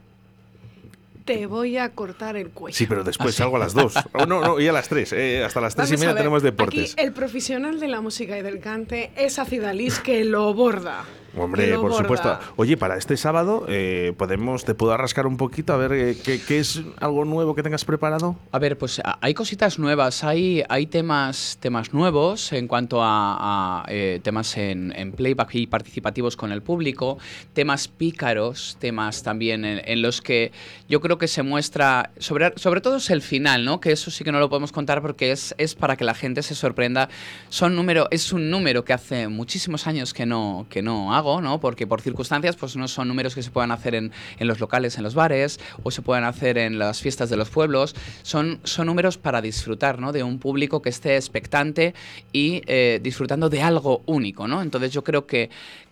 Te 1.26 1.48
voy 1.48 1.78
a 1.78 1.90
cortar 1.90 2.36
el 2.36 2.50
cuello. 2.50 2.78
Sí, 2.78 2.86
pero 2.86 3.04
después 3.04 3.34
salgo 3.34 3.56
a 3.56 3.60
las 3.60 3.74
dos. 3.74 3.96
Oh, 4.14 4.26
no, 4.28 4.42
no, 4.42 4.60
y 4.60 4.68
a 4.68 4.72
las 4.72 4.88
tres. 4.90 5.12
eh, 5.12 5.44
hasta 5.44 5.60
las 5.60 5.76
tres 5.76 5.90
Vamos 5.90 6.00
y 6.00 6.02
media 6.02 6.14
ver, 6.14 6.22
tenemos 6.22 6.44
deportes. 6.44 6.94
Aquí 6.94 7.02
el 7.04 7.12
profesional 7.14 7.80
de 7.80 7.88
la 7.88 8.00
música 8.02 8.38
y 8.38 8.44
del 8.44 8.60
cante 8.60 9.12
es 9.16 9.40
Acidalis 9.40 10.00
que 10.00 10.24
lo 10.24 10.54
borda. 10.54 11.04
Hombre, 11.38 11.78
por 11.78 11.94
supuesto. 11.94 12.40
Oye, 12.56 12.78
para 12.78 12.98
este 12.98 13.18
sábado, 13.18 13.66
eh, 13.68 14.14
podemos, 14.18 14.66
te 14.66 14.74
puedo 14.74 14.96
rascar 14.98 15.28
un 15.28 15.38
poquito 15.38 15.74
a 15.74 15.78
ver 15.78 15.92
eh, 15.94 16.18
qué, 16.24 16.42
qué 16.42 16.60
es 16.60 16.82
algo 17.00 17.26
nuevo 17.26 17.56
que 17.56 17.64
tengas 17.64 17.86
preparado. 17.86 18.36
A 18.52 18.60
ver, 18.60 18.78
pues 18.78 19.02
hay 19.22 19.34
cositas 19.34 19.80
nuevas, 19.80 20.24
hay, 20.24 20.64
hay 20.70 20.88
temas, 20.88 21.58
temas 21.60 21.94
nuevos 21.94 22.52
en 22.54 22.68
cuanto 22.68 23.02
a, 23.02 23.82
a, 23.82 23.86
eh, 23.90 24.20
temas 24.24 24.58
en, 24.58 24.94
en 24.96 25.12
playback 25.12 25.56
y 25.56 25.68
participativos 25.68 26.38
con 26.38 26.52
el 26.52 26.62
público, 26.62 27.18
temas 27.54 27.88
pícaros, 27.88 28.78
temas 28.80 29.24
también 29.24 29.66
en, 29.66 29.82
en 29.84 30.02
los 30.02 30.22
que 30.22 30.52
yo 30.88 31.02
creo 31.02 31.18
que 31.18 31.28
se 31.28 31.44
muestra, 31.44 32.12
sobre, 32.18 32.54
sobre 32.58 32.82
todo 32.82 32.98
es 32.98 33.10
el 33.10 33.22
final, 33.22 33.66
¿no? 33.66 33.80
Que 33.80 33.92
eso 33.92 34.12
sí 34.12 34.24
que 34.24 34.32
no 34.32 34.40
lo 34.40 34.50
podemos 34.50 34.72
contar 34.72 35.02
porque 35.02 35.32
es, 35.32 35.56
es 35.58 35.76
para 35.76 35.98
que 35.98 36.04
la 36.04 36.14
gente 36.14 36.44
se 36.44 36.56
sorprenda. 36.56 37.10
Son 37.50 37.76
número, 37.76 38.08
es 38.12 38.32
un 38.32 38.50
número 38.50 38.86
que 38.86 38.94
hace 38.94 39.28
muchísimos 39.28 39.88
años 39.88 40.14
que 40.14 40.26
no, 40.26 40.66
que 40.70 40.82
no 40.82 41.14
hago, 41.14 41.25
¿no? 41.42 41.60
Porque 41.60 41.88
por 41.88 42.02
circunstancias, 42.02 42.56
pues 42.56 42.76
no 42.76 42.88
son 42.88 43.08
números 43.08 43.34
que 43.36 43.42
se 43.44 43.52
puedan 43.52 43.72
hacer 43.72 43.96
en, 43.96 44.12
en 44.40 44.48
los 44.48 44.60
locales, 44.60 44.98
en 44.98 45.04
los 45.04 45.16
bares, 45.16 45.60
o 45.84 45.92
se 45.92 46.02
puedan 46.02 46.24
hacer 46.24 46.58
en 46.58 46.78
las 46.80 47.02
fiestas 47.02 47.30
de 47.30 47.38
los 47.38 47.50
pueblos. 47.50 47.96
Son, 48.22 48.60
son 48.64 48.88
números 48.88 49.18
para 49.18 49.42
disfrutar, 49.42 50.00
¿no? 50.00 50.12
De 50.12 50.24
un 50.24 50.40
público 50.40 50.82
que 50.82 50.90
esté 50.90 51.16
expectante 51.16 51.94
y 52.32 52.62
eh, 52.68 53.00
disfrutando 53.02 53.50
de 53.50 53.62
algo 53.62 54.02
único, 54.06 54.48
¿no? 54.48 54.62
Entonces 54.62 54.92
yo 54.92 55.04
creo 55.04 55.26
que, 55.26 55.50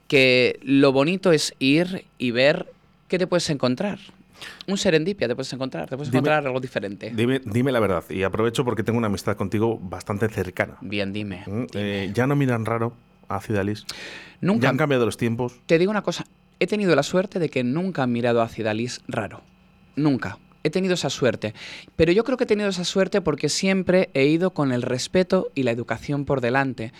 que 0.07 0.59
lo 0.63 0.91
bonito 0.91 1.31
es 1.31 1.53
ir 1.59 2.05
y 2.17 2.31
ver 2.31 2.67
qué 3.07 3.17
te 3.17 3.27
puedes 3.27 3.49
encontrar. 3.49 3.99
Un 4.67 4.77
serendipia 4.77 5.27
te 5.27 5.35
puedes 5.35 5.53
encontrar, 5.53 5.87
te 5.89 5.95
puedes 5.95 6.11
Dime- 6.11 6.17
encontrar 6.19 6.45
algo 6.45 6.59
diferente. 6.59 7.11
Dime, 7.15 7.39
dime 7.45 7.71
la 7.71 7.79
verdad, 7.79 8.03
y 8.09 8.23
aprovecho 8.23 8.65
porque 8.65 8.83
tengo 8.83 8.97
una 8.97 9.07
amistad 9.07 9.37
contigo 9.37 9.79
bastante 9.81 10.27
cercana. 10.27 10.75
Bien, 10.81 11.13
dime. 11.13 11.43
Mm, 11.45 11.63
eh, 11.75 12.11
ya 12.13 12.27
no 12.27 12.35
miran 12.35 12.65
raro 12.65 12.93
a 13.35 13.41
Cidalis. 13.41 13.85
Nunca 14.41 14.63
Ya 14.63 14.69
han 14.69 14.77
cambiado 14.77 15.05
los 15.05 15.17
tiempos. 15.17 15.59
Te 15.65 15.79
digo 15.79 15.91
una 15.91 16.01
cosa, 16.01 16.25
he 16.59 16.67
tenido 16.67 16.95
la 16.95 17.03
suerte 17.03 17.39
de 17.39 17.49
que 17.49 17.63
nunca 17.63 18.03
han 18.03 18.11
mirado 18.11 18.41
a 18.41 18.49
Cidalis 18.49 19.01
raro. 19.07 19.41
Nunca. 19.95 20.37
He 20.63 20.69
tenido 20.69 20.93
esa 20.93 21.09
suerte. 21.09 21.53
Pero 21.95 22.11
yo 22.11 22.23
creo 22.23 22.37
que 22.37 22.45
he 22.45 22.47
tenido 22.47 22.69
esa 22.69 22.85
suerte 22.85 23.21
porque 23.21 23.49
siempre 23.49 24.09
he 24.13 24.25
ido 24.25 24.51
con 24.51 24.71
el 24.71 24.81
respeto 24.81 25.51
y 25.55 25.63
la 25.63 25.71
educación 25.71 26.25
por 26.25 26.39
delante. 26.39 26.93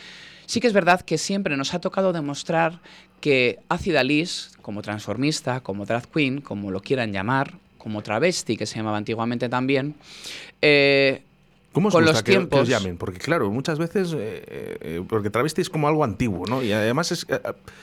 Sí 0.46 0.60
que 0.60 0.68
es 0.68 0.74
verdad 0.74 1.02
que 1.02 1.18
siempre 1.18 1.56
nos 1.56 1.74
ha 1.74 1.80
tocado 1.80 2.12
demostrar 2.12 2.82
que 3.22 3.60
Acid 3.70 3.96
Alice, 3.96 4.50
como 4.62 4.82
transformista, 4.82 5.62
como 5.62 5.86
drag 5.86 6.10
queen, 6.10 6.42
como 6.42 6.72
lo 6.72 6.82
quieran 6.82 7.14
llamar, 7.14 7.54
como 7.78 8.02
travesti, 8.02 8.58
que 8.58 8.66
se 8.66 8.76
llamaba 8.76 8.98
antiguamente 8.98 9.48
también, 9.48 9.96
eh, 10.62 11.24
¿Cómo 11.74 11.88
os 11.90 11.94
Con 11.94 12.04
gusta 12.04 12.14
los 12.14 12.24
que, 12.24 12.32
que 12.34 12.38
os 12.38 12.50
tiempos. 12.50 12.68
llamen? 12.70 12.98
Porque 12.98 13.20
claro, 13.20 13.50
muchas 13.52 13.80
veces, 13.80 14.14
eh, 14.16 14.46
eh, 14.48 15.04
porque 15.10 15.30
travesti 15.30 15.62
es 15.62 15.70
como 15.70 15.88
algo 15.88 16.04
antiguo, 16.04 16.46
¿no? 16.46 16.62
Y 16.64 16.72
además 16.72 17.12
es, 17.12 17.26
eh, 17.28 17.40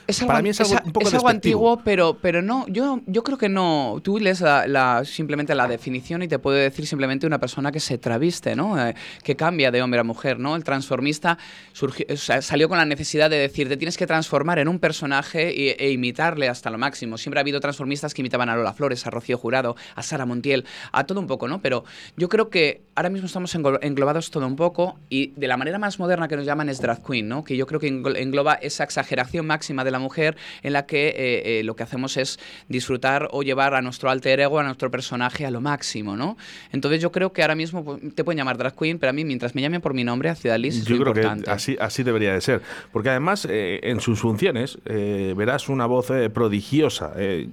Es 0.07 0.21
algo, 0.21 0.29
para 0.29 0.43
mí 0.43 0.49
es 0.51 0.61
algo 0.61 0.75
un 0.85 0.93
poco 0.93 1.09
es 1.09 1.15
algo 1.15 1.29
antiguo, 1.29 1.81
pero, 1.85 2.17
pero 2.23 2.41
no, 2.41 2.67
yo, 2.69 3.01
yo 3.07 3.23
creo 3.25 3.37
que 3.37 3.49
no. 3.49 4.01
Tú 4.03 4.19
lees 4.19 4.41
la, 4.41 4.67
la- 4.69 5.05
simplemente 5.05 5.55
la 5.55 5.67
definición 5.67 6.23
y 6.23 6.29
te 6.29 6.39
puede 6.39 6.63
decir 6.63 6.87
simplemente 6.87 7.27
una 7.27 7.39
persona 7.41 7.73
que 7.73 7.81
se 7.81 7.99
traviste, 7.99 8.55
¿no? 8.57 8.77
Que 9.25 9.35
cambia 9.37 9.71
de 9.71 9.83
hombre 9.83 9.99
a 10.01 10.05
mujer, 10.05 10.39
¿no? 10.39 10.55
El 10.57 10.63
transformista 10.65 11.37
surgió- 11.75 12.07
o 12.13 12.17
sea, 12.17 12.43
salió 12.43 12.69
con 12.69 12.79
la 12.79 12.85
necesidad 12.85 13.29
de 13.29 13.37
decir, 13.39 13.69
te 13.69 13.77
tienes 13.77 13.97
que 13.97 14.07
transformar 14.07 14.61
en 14.61 14.69
un 14.69 14.79
personaje 14.79 15.53
y- 15.53 15.71
e, 15.71 15.91
imitarle 15.91 16.49
hasta 16.49 16.71
lo 16.71 16.79
máximo. 16.79 17.19
Siempre 17.19 17.41
ha 17.41 17.43
habido 17.43 17.59
transformistas 17.61 18.15
que 18.15 18.23
imitaban 18.23 18.49
a 18.49 18.55
Lola 18.57 18.73
Flores, 18.73 19.07
a 19.07 19.11
Rocío 19.11 19.37
Jurado, 19.37 19.75
a 19.97 20.03
Sara 20.05 20.27
Montiel, 20.27 20.65
a 20.93 21.05
todo 21.05 21.19
un 21.19 21.27
poco, 21.27 21.49
¿no? 21.49 21.61
Pero 21.61 21.85
yo 22.17 22.29
creo 22.29 22.51
que 22.51 22.83
ahora 23.01 23.09
mismo 23.09 23.27
estamos 23.27 23.55
englo- 23.57 23.79
englobados 23.81 24.31
todo 24.31 24.47
un 24.47 24.57
poco 24.57 24.99
y 25.09 25.29
de 25.35 25.47
la 25.49 25.57
manera 25.57 25.79
más 25.79 25.99
moderna 25.99 26.29
que 26.29 26.37
nos 26.37 26.45
llaman 26.45 26.69
es 26.69 26.83
drag 26.83 27.03
queen, 27.03 27.29
¿no? 27.29 27.45
Que 27.45 27.57
yo 27.57 27.67
creo 27.67 27.81
que 27.81 27.89
englo- 27.91 28.15
engloba 28.15 28.55
esa 28.55 28.85
exageración 28.85 29.47
máxima 29.47 29.85
de 29.85 29.91
la 29.91 29.99
mujer 29.99 30.37
en 30.63 30.75
la 30.75 30.85
que 30.85 31.09
eh, 31.09 31.61
eh, 31.61 31.63
lo 31.65 31.75
que 31.77 31.83
hacemos 31.83 32.19
es 32.19 32.39
disfrutar 32.69 33.29
o 33.33 33.43
llevar 33.43 33.75
a 33.75 33.81
nuestro 33.81 34.11
alter 34.11 34.41
ego, 34.41 34.59
a 34.59 34.65
nuestro 34.65 34.91
personaje 34.91 35.47
a 35.47 35.51
lo 35.51 35.63
máximo, 35.63 36.15
¿no? 36.15 36.37
Entonces 36.73 37.01
yo 37.01 37.11
creo 37.11 37.33
que 37.33 37.41
ahora 37.41 37.55
mismo 37.55 37.83
pues, 37.85 38.15
te 38.15 38.23
pueden 38.23 38.37
llamar 38.37 38.59
drag 38.59 38.77
queen, 38.77 38.99
pero 38.99 39.11
a 39.11 39.13
mí 39.15 39.25
mientras 39.25 39.55
me 39.55 39.63
llamen 39.63 39.81
por 39.81 39.95
mi 39.95 40.05
nombre, 40.05 40.35
Ciudad 40.35 40.59
Liz, 40.59 40.77
es 40.77 40.85
Yo 40.85 40.97
lo 40.97 41.13
creo 41.13 41.15
importante. 41.15 41.45
que 41.47 41.51
así, 41.51 41.77
así 41.81 42.03
debería 42.03 42.35
de 42.35 42.41
ser. 42.43 42.61
Porque 42.93 43.09
además, 43.09 43.47
eh, 43.49 43.81
en 43.83 44.01
sus 44.01 44.21
funciones, 44.21 44.79
eh, 44.85 45.33
verás 45.35 45.71
una 45.71 45.87
voz 45.87 46.11
eh, 46.11 46.29
prodigiosa. 46.29 47.13
Eh, 47.17 47.49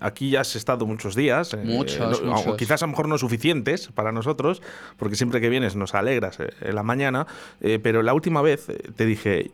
aquí 0.00 0.30
ya 0.30 0.40
has 0.40 0.56
estado 0.56 0.84
muchos 0.84 1.14
días. 1.14 1.56
Muchos, 1.62 2.22
no- 2.22 2.32
muchos. 2.32 2.56
Quizás 2.56 2.82
a 2.82 2.86
lo 2.86 2.90
mejor 2.90 3.06
no 3.08 3.18
suficientes 3.18 3.88
para 3.94 4.10
nosotros, 4.10 4.62
porque 4.96 5.16
siempre 5.16 5.40
que 5.40 5.48
vienes 5.48 5.76
nos 5.76 5.94
alegras 5.94 6.38
eh, 6.40 6.50
en 6.60 6.74
la 6.74 6.82
mañana. 6.82 7.26
eh, 7.60 7.78
pero 7.82 8.02
la 8.02 8.14
última 8.14 8.42
vez 8.42 8.68
eh, 8.68 8.78
te 8.96 9.06
dije, 9.06 9.50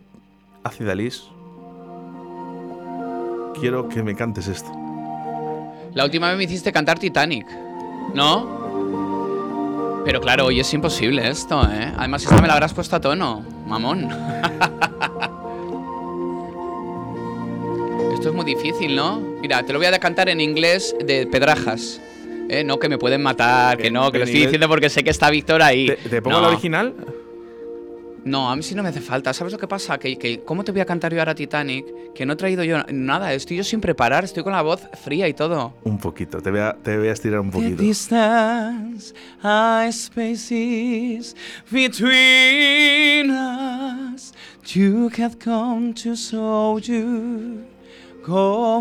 Ácida 0.64 0.94
Liz, 0.94 1.22
quiero 3.60 3.88
que 3.88 4.02
me 4.02 4.14
cantes 4.14 4.48
esto. 4.48 4.70
La 5.94 6.04
última 6.04 6.28
vez 6.28 6.36
me 6.38 6.44
hiciste 6.44 6.72
cantar 6.72 6.98
Titanic, 6.98 7.46
¿no? 8.14 10.02
Pero 10.04 10.20
claro, 10.20 10.46
hoy 10.46 10.60
es 10.60 10.72
imposible 10.72 11.28
esto, 11.28 11.62
¿eh? 11.64 11.92
Además, 11.96 12.22
esta 12.22 12.40
me 12.40 12.46
la 12.46 12.52
habrás 12.54 12.72
puesto 12.72 12.94
a 12.96 13.00
tono, 13.00 13.44
mamón. 13.66 14.08
Esto 18.12 18.28
es 18.30 18.34
muy 18.34 18.44
difícil, 18.44 18.94
¿no? 18.96 19.20
Mira, 19.40 19.62
te 19.62 19.72
lo 19.72 19.78
voy 19.78 19.86
a 19.86 19.98
cantar 19.98 20.28
en 20.28 20.40
inglés 20.40 20.94
de 21.04 21.26
pedrajas. 21.26 22.00
¿Eh? 22.48 22.64
No, 22.64 22.78
que 22.78 22.88
me 22.88 22.98
pueden 22.98 23.22
matar, 23.22 23.76
que 23.78 23.90
no, 23.90 24.10
que 24.12 24.18
lo 24.18 24.24
estoy 24.24 24.40
diciendo 24.42 24.68
porque 24.68 24.88
sé 24.90 25.02
que 25.04 25.10
está 25.10 25.30
Víctor 25.30 25.62
ahí. 25.62 25.86
¿Te, 25.86 25.96
te 26.08 26.22
pongo 26.22 26.36
No. 26.36 26.42
la 26.42 26.48
original? 26.48 26.94
No, 28.24 28.50
a 28.50 28.56
mí 28.56 28.62
sí 28.64 28.74
no 28.74 28.82
me 28.82 28.88
hace 28.88 29.00
falta. 29.00 29.32
¿Sabes 29.32 29.52
lo 29.52 29.58
que 29.60 29.68
pasa? 29.68 29.98
Que, 29.98 30.16
que 30.18 30.40
¿cómo 30.40 30.64
te 30.64 30.72
voy 30.72 30.80
a 30.80 30.84
cantar 30.84 31.12
yo 31.14 31.20
ahora 31.20 31.32
Titanic? 31.36 31.86
Que 32.12 32.26
no 32.26 32.32
he 32.32 32.36
traído 32.36 32.64
yo 32.64 32.78
nada. 32.90 33.32
Estoy 33.32 33.56
yo 33.58 33.62
sin 33.62 33.80
preparar. 33.80 34.24
Estoy 34.24 34.42
con 34.42 34.52
la 34.52 34.62
voz 34.62 34.82
fría 35.00 35.28
y 35.28 35.32
todo. 35.34 35.74
Un 35.84 35.98
poquito, 35.98 36.40
te 36.40 36.50
voy 36.50 36.58
a, 36.58 36.72
te 36.82 36.98
voy 36.98 37.06
a 37.06 37.12
estirar 37.12 37.38
un 37.38 37.52
The 37.52 37.58
poquito. 37.58 37.80
distance, 37.82 39.14
high 39.42 39.92
spaces 39.92 41.36
between 41.70 43.30
us. 43.30 44.32
You 44.74 45.08
have 45.20 45.36
come 45.38 45.94
to 46.02 46.16
show 46.16 46.80
you 46.80 47.60
go 48.26 48.80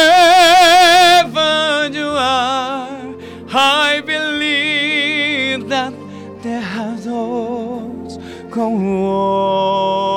you 1.93 2.09
are, 2.09 3.15
I 3.53 4.01
believe 4.05 5.69
that 5.69 5.93
the 6.43 6.61
shadows 6.63 8.19
go 8.51 8.75
on. 8.75 10.08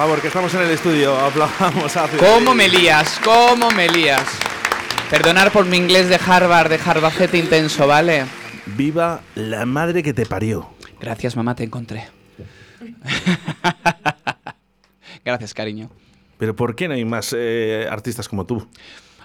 Favor, 0.00 0.22
que 0.22 0.28
estamos 0.28 0.54
en 0.54 0.62
el 0.62 0.70
estudio, 0.70 1.14
aplaudamos 1.14 1.94
a 1.94 2.08
¿Cómo 2.08 2.54
me 2.54 2.70
lías? 2.70 3.20
¿Cómo 3.22 3.70
me 3.70 3.86
lías? 3.86 4.26
Perdonar 5.10 5.52
por 5.52 5.66
mi 5.66 5.76
inglés 5.76 6.08
de 6.08 6.14
Harvard, 6.14 6.70
de 6.70 6.80
Harvard 6.82 7.34
intenso, 7.34 7.86
¿vale? 7.86 8.24
Viva 8.64 9.20
la 9.34 9.66
madre 9.66 10.02
que 10.02 10.14
te 10.14 10.24
parió. 10.24 10.70
Gracias, 10.98 11.36
mamá, 11.36 11.54
te 11.54 11.64
encontré. 11.64 12.08
Gracias, 15.22 15.52
cariño. 15.52 15.90
Pero 16.38 16.56
¿por 16.56 16.74
qué 16.74 16.88
no 16.88 16.94
hay 16.94 17.04
más 17.04 17.36
eh, 17.36 17.86
artistas 17.90 18.26
como 18.26 18.46
tú? 18.46 18.66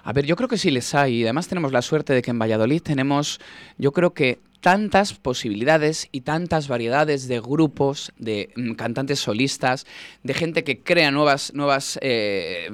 A 0.06 0.14
ver, 0.14 0.26
yo 0.26 0.36
creo 0.36 0.48
que 0.48 0.58
sí 0.58 0.70
les 0.70 0.94
hay. 0.94 1.24
Además 1.24 1.48
tenemos 1.48 1.72
la 1.72 1.82
suerte 1.82 2.14
de 2.14 2.22
que 2.22 2.30
en 2.32 2.38
Valladolid 2.40 2.82
tenemos, 2.82 3.40
yo 3.80 3.92
creo 3.92 4.14
que 4.14 4.38
tantas 4.62 5.14
posibilidades 5.14 6.08
y 6.12 6.22
tantas 6.22 6.68
variedades 6.68 7.28
de 7.28 7.40
grupos, 7.40 8.12
de 8.18 8.50
mm, 8.56 8.74
cantantes 8.74 9.20
solistas, 9.20 9.86
de 10.24 10.34
gente 10.34 10.64
que 10.64 10.82
crea 10.82 11.10
nuevas, 11.12 11.54
nuevas 11.54 12.00
eh, 12.02 12.70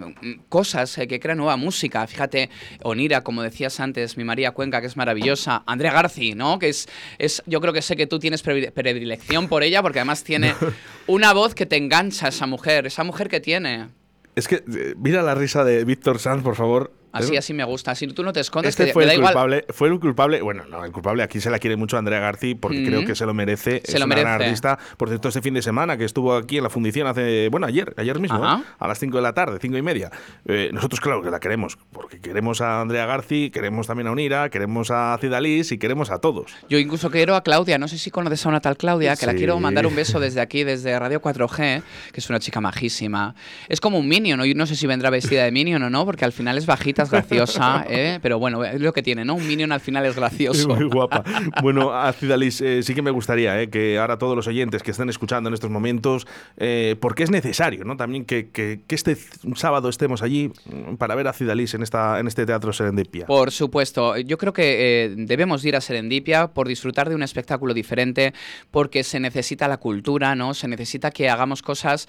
cosas, 0.50 0.98
eh, 0.98 1.08
que 1.08 1.20
crea 1.22 1.36
nueva 1.36 1.56
música. 1.58 2.06
Fíjate, 2.08 2.50
Onira, 2.84 3.24
como 3.24 3.44
decías 3.44 3.80
antes, 3.80 4.18
mi 4.18 4.24
María 4.24 4.52
Cuenca, 4.52 4.80
que 4.82 4.88
es 4.88 4.96
maravillosa, 4.98 5.64
Andrea 5.66 5.92
Garci, 5.94 6.34
¿no? 6.34 6.60
Que 6.60 6.70
es, 6.70 6.88
es 7.18 7.44
yo 7.46 7.60
creo 7.62 7.74
que 7.74 7.82
sé 7.82 7.96
que 7.98 8.08
tú 8.08 8.20
tienes 8.20 8.42
pre- 8.42 8.72
predilección 8.72 9.48
por 9.50 9.64
ella, 9.64 9.82
porque 9.82 10.00
además 10.00 10.24
tiene 10.24 10.54
una 11.08 11.34
voz 11.34 11.56
que 11.56 11.66
te 11.66 11.78
engancha 11.78 12.28
esa 12.30 12.46
mujer, 12.46 12.88
esa 12.88 13.04
mujer 13.06 13.28
que 13.30 13.40
tiene. 13.40 13.88
Es 14.36 14.48
que 14.48 14.56
eh, 14.74 14.96
mira 14.98 15.22
la 15.24 15.36
risa 15.36 15.64
de 15.66 15.84
Víctor 15.86 16.20
Sanz, 16.20 16.42
por 16.44 16.56
favor. 16.56 16.94
Así, 17.12 17.36
así 17.38 17.54
me 17.54 17.64
gusta. 17.64 17.94
Si 17.96 18.08
tú 18.08 18.24
no 18.24 18.32
te 18.34 18.40
escondes, 18.40 18.70
Este 18.70 18.86
que 18.88 18.94
fue 18.94 19.04
me 19.04 19.08
da 19.08 19.14
el 19.14 19.20
igual. 19.20 19.34
culpable, 19.34 19.66
fue 19.70 19.88
el 19.90 20.00
culpable, 20.00 20.42
bueno, 20.42 20.64
no, 20.70 20.84
el 20.86 20.92
culpable, 20.92 21.24
aquí 21.24 21.40
se 21.42 21.50
la 21.50 21.60
quiere 21.60 21.76
mucho 21.76 21.96
a 21.98 22.00
Andrea 22.00 22.20
Garci 22.20 22.56
porque 22.56 22.80
Mm. 22.82 22.86
creo 22.86 23.06
que 23.06 23.16
se 23.16 23.26
lo 23.26 23.34
merece, 23.34 23.82
Se 23.86 23.94
es 23.94 24.00
lo 24.00 24.06
una 24.06 24.16
gran 24.16 24.28
merece. 24.34 24.46
artista. 24.46 24.80
Por 24.98 25.10
cierto, 25.10 25.28
este 25.28 25.42
fin 25.42 25.54
de 25.54 25.62
semana 25.62 25.98
que 25.98 26.06
estuvo 26.06 26.36
aquí 26.36 26.58
en 26.58 26.64
la 26.64 26.70
fundición 26.70 27.08
hace, 27.08 27.50
bueno, 27.50 27.68
ayer, 27.68 27.94
ayer 27.98 28.20
mismo. 28.20 28.38
¿eh? 28.46 28.64
a 28.80 28.88
las 28.88 28.98
5 29.00 29.18
de 29.18 29.24
la 29.24 29.34
tarde, 29.34 29.58
5 29.62 29.78
y 29.78 29.82
media. 29.82 30.10
Eh, 30.46 30.70
nosotros 30.74 31.00
claro 31.02 31.22
que 31.22 31.30
la 31.30 31.40
queremos, 31.40 31.78
porque 31.92 32.20
queremos 32.20 32.62
a 32.62 32.82
Andrea 32.82 33.06
Garci, 33.06 33.50
queremos 33.52 33.88
también 33.88 34.08
a 34.08 34.12
Unira, 34.12 34.50
queremos 34.50 34.90
a 34.92 35.18
Cidalis 35.20 35.72
y 35.72 35.78
queremos 35.78 36.10
a 36.12 36.20
todos. 36.20 36.52
Yo 36.70 36.78
incluso 36.80 37.10
quiero 37.12 37.36
a 37.36 37.44
Claudia, 37.44 37.78
no 37.78 37.88
sé 37.88 37.98
si 37.98 38.10
conoces 38.12 38.46
a 38.46 38.50
una 38.50 38.62
tal 38.62 38.78
Claudia, 38.78 39.16
que 39.16 39.26
la 39.26 39.34
quiero 39.34 39.60
mandar 39.60 39.86
un 39.86 39.96
beso 39.96 40.20
desde 40.20 40.40
aquí, 40.42 40.64
desde 40.64 40.98
Radio 40.98 41.22
4G, 41.22 41.84
que 42.14 42.20
es 42.20 42.30
una 42.30 42.40
chica 42.40 42.62
majísima. 42.62 43.36
Es 43.70 43.80
como 43.82 44.00
un 44.00 44.08
Minion, 44.08 44.38
¿no? 44.40 44.46
Yo 44.46 44.56
no 44.56 44.66
sé 44.66 44.76
si 44.76 44.88
vendrá 44.88 45.10
vestida 45.10 45.44
de 45.44 45.52
Minion 45.52 45.84
o 45.84 45.90
no, 45.90 46.06
porque 46.06 46.26
al 46.26 46.32
final 46.34 46.58
es 46.58 46.66
bajita, 46.66 47.01
es 47.04 47.10
graciosa, 47.12 47.86
¿eh? 47.90 48.20
pero 48.22 48.40
bueno, 48.40 48.64
es 48.64 48.80
lo 48.82 48.94
que 48.94 49.02
tiene, 49.04 49.26
¿no? 49.26 49.36
Un 49.36 49.48
Minion 49.48 49.72
al 49.72 49.80
final 49.80 50.06
es 50.06 50.12
Es 50.12 50.16
gracioso. 50.18 50.68
muy 50.70 50.86
guapa. 50.86 51.24
Bueno, 51.62 51.94
a 51.94 52.12
Cidalis, 52.14 52.62
eh, 52.62 52.84
sí 52.84 52.94
que 52.94 53.02
me 53.02 53.12
gustaría 53.12 53.62
eh, 53.62 53.70
que 53.70 53.98
ahora 53.98 54.18
todos 54.18 54.36
los 54.36 54.48
oyentes 54.48 54.84
que 54.84 54.92
estén 54.92 55.10
escuchando 55.10 55.48
en 55.48 55.54
estos 55.54 55.70
momentos, 55.70 56.28
eh, 56.58 56.96
porque 57.00 57.24
es 57.24 57.32
necesario, 57.32 57.84
¿no? 57.86 57.98
También 57.98 58.26
que, 58.26 58.50
que- 58.50 58.82
que 58.88 58.96
este 58.96 59.18
sábado 59.56 59.90
estemos 59.90 60.22
allí 60.22 60.52
mm, 60.66 60.96
para 60.96 61.16
ver 61.16 61.28
a 61.28 61.34
Cidalis 61.34 61.74
en, 61.74 61.84
esta, 61.84 62.20
en 62.20 62.28
este 62.28 62.46
teatro 62.46 62.74
Serendipia. 62.74 63.26
Por 63.26 63.52
supuesto, 63.52 64.18
yo 64.18 64.38
creo 64.38 64.54
que 64.54 65.06
eh, 65.06 65.14
debemos 65.18 65.64
ir 65.66 65.76
a 65.76 65.82
Serendipia 65.82 66.48
por 66.48 66.68
disfrutar 66.68 67.10
de 67.10 67.16
un 67.16 67.24
espectáculo 67.24 67.74
diferente, 67.74 68.34
porque 68.70 69.04
se 69.04 69.20
necesita 69.20 69.68
la 69.68 69.78
cultura, 69.78 70.36
¿no? 70.36 70.54
Se 70.54 70.68
necesita 70.68 71.12
que 71.12 71.30
hagamos 71.30 71.62
cosas 71.62 72.08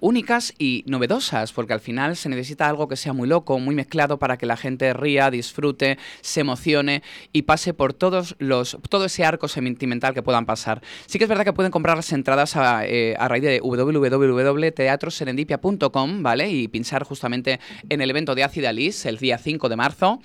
únicas 0.00 0.54
y 0.58 0.84
novedosas, 0.86 1.52
porque 1.52 1.72
al 1.72 1.80
final 1.80 2.16
se 2.16 2.28
necesita 2.28 2.68
algo 2.68 2.88
que 2.88 2.96
sea 2.96 3.12
muy 3.12 3.28
loco, 3.28 3.58
muy 3.62 3.74
mezclado 3.74 4.18
para 4.18 4.36
que 4.36 4.46
la 4.46 4.56
gente 4.56 4.92
ría, 4.92 5.30
disfrute, 5.30 5.98
se 6.20 6.40
emocione 6.40 7.02
y 7.32 7.42
pase 7.42 7.74
por 7.74 7.92
todos 7.94 8.34
los 8.38 8.78
todo 8.88 9.04
ese 9.06 9.24
arco 9.24 9.48
sentimental 9.48 10.14
que 10.14 10.22
puedan 10.22 10.46
pasar. 10.46 10.82
Sí 11.06 11.18
que 11.18 11.24
es 11.24 11.28
verdad 11.28 11.44
que 11.44 11.52
pueden 11.52 11.72
comprar 11.72 11.96
las 11.96 12.12
entradas 12.12 12.56
a, 12.56 12.86
eh, 12.86 13.14
a 13.18 13.28
raíz 13.28 13.42
de 13.42 13.60
www.teatroserendipia.com, 13.60 16.22
¿vale? 16.22 16.50
Y 16.50 16.68
pinchar 16.68 17.04
justamente 17.04 17.60
en 17.88 18.00
el 18.00 18.10
evento 18.10 18.34
de 18.34 18.44
Acid 18.44 18.64
Alice 18.64 19.08
el 19.08 19.18
día 19.18 19.38
5 19.38 19.68
de 19.68 19.76
marzo. 19.76 20.20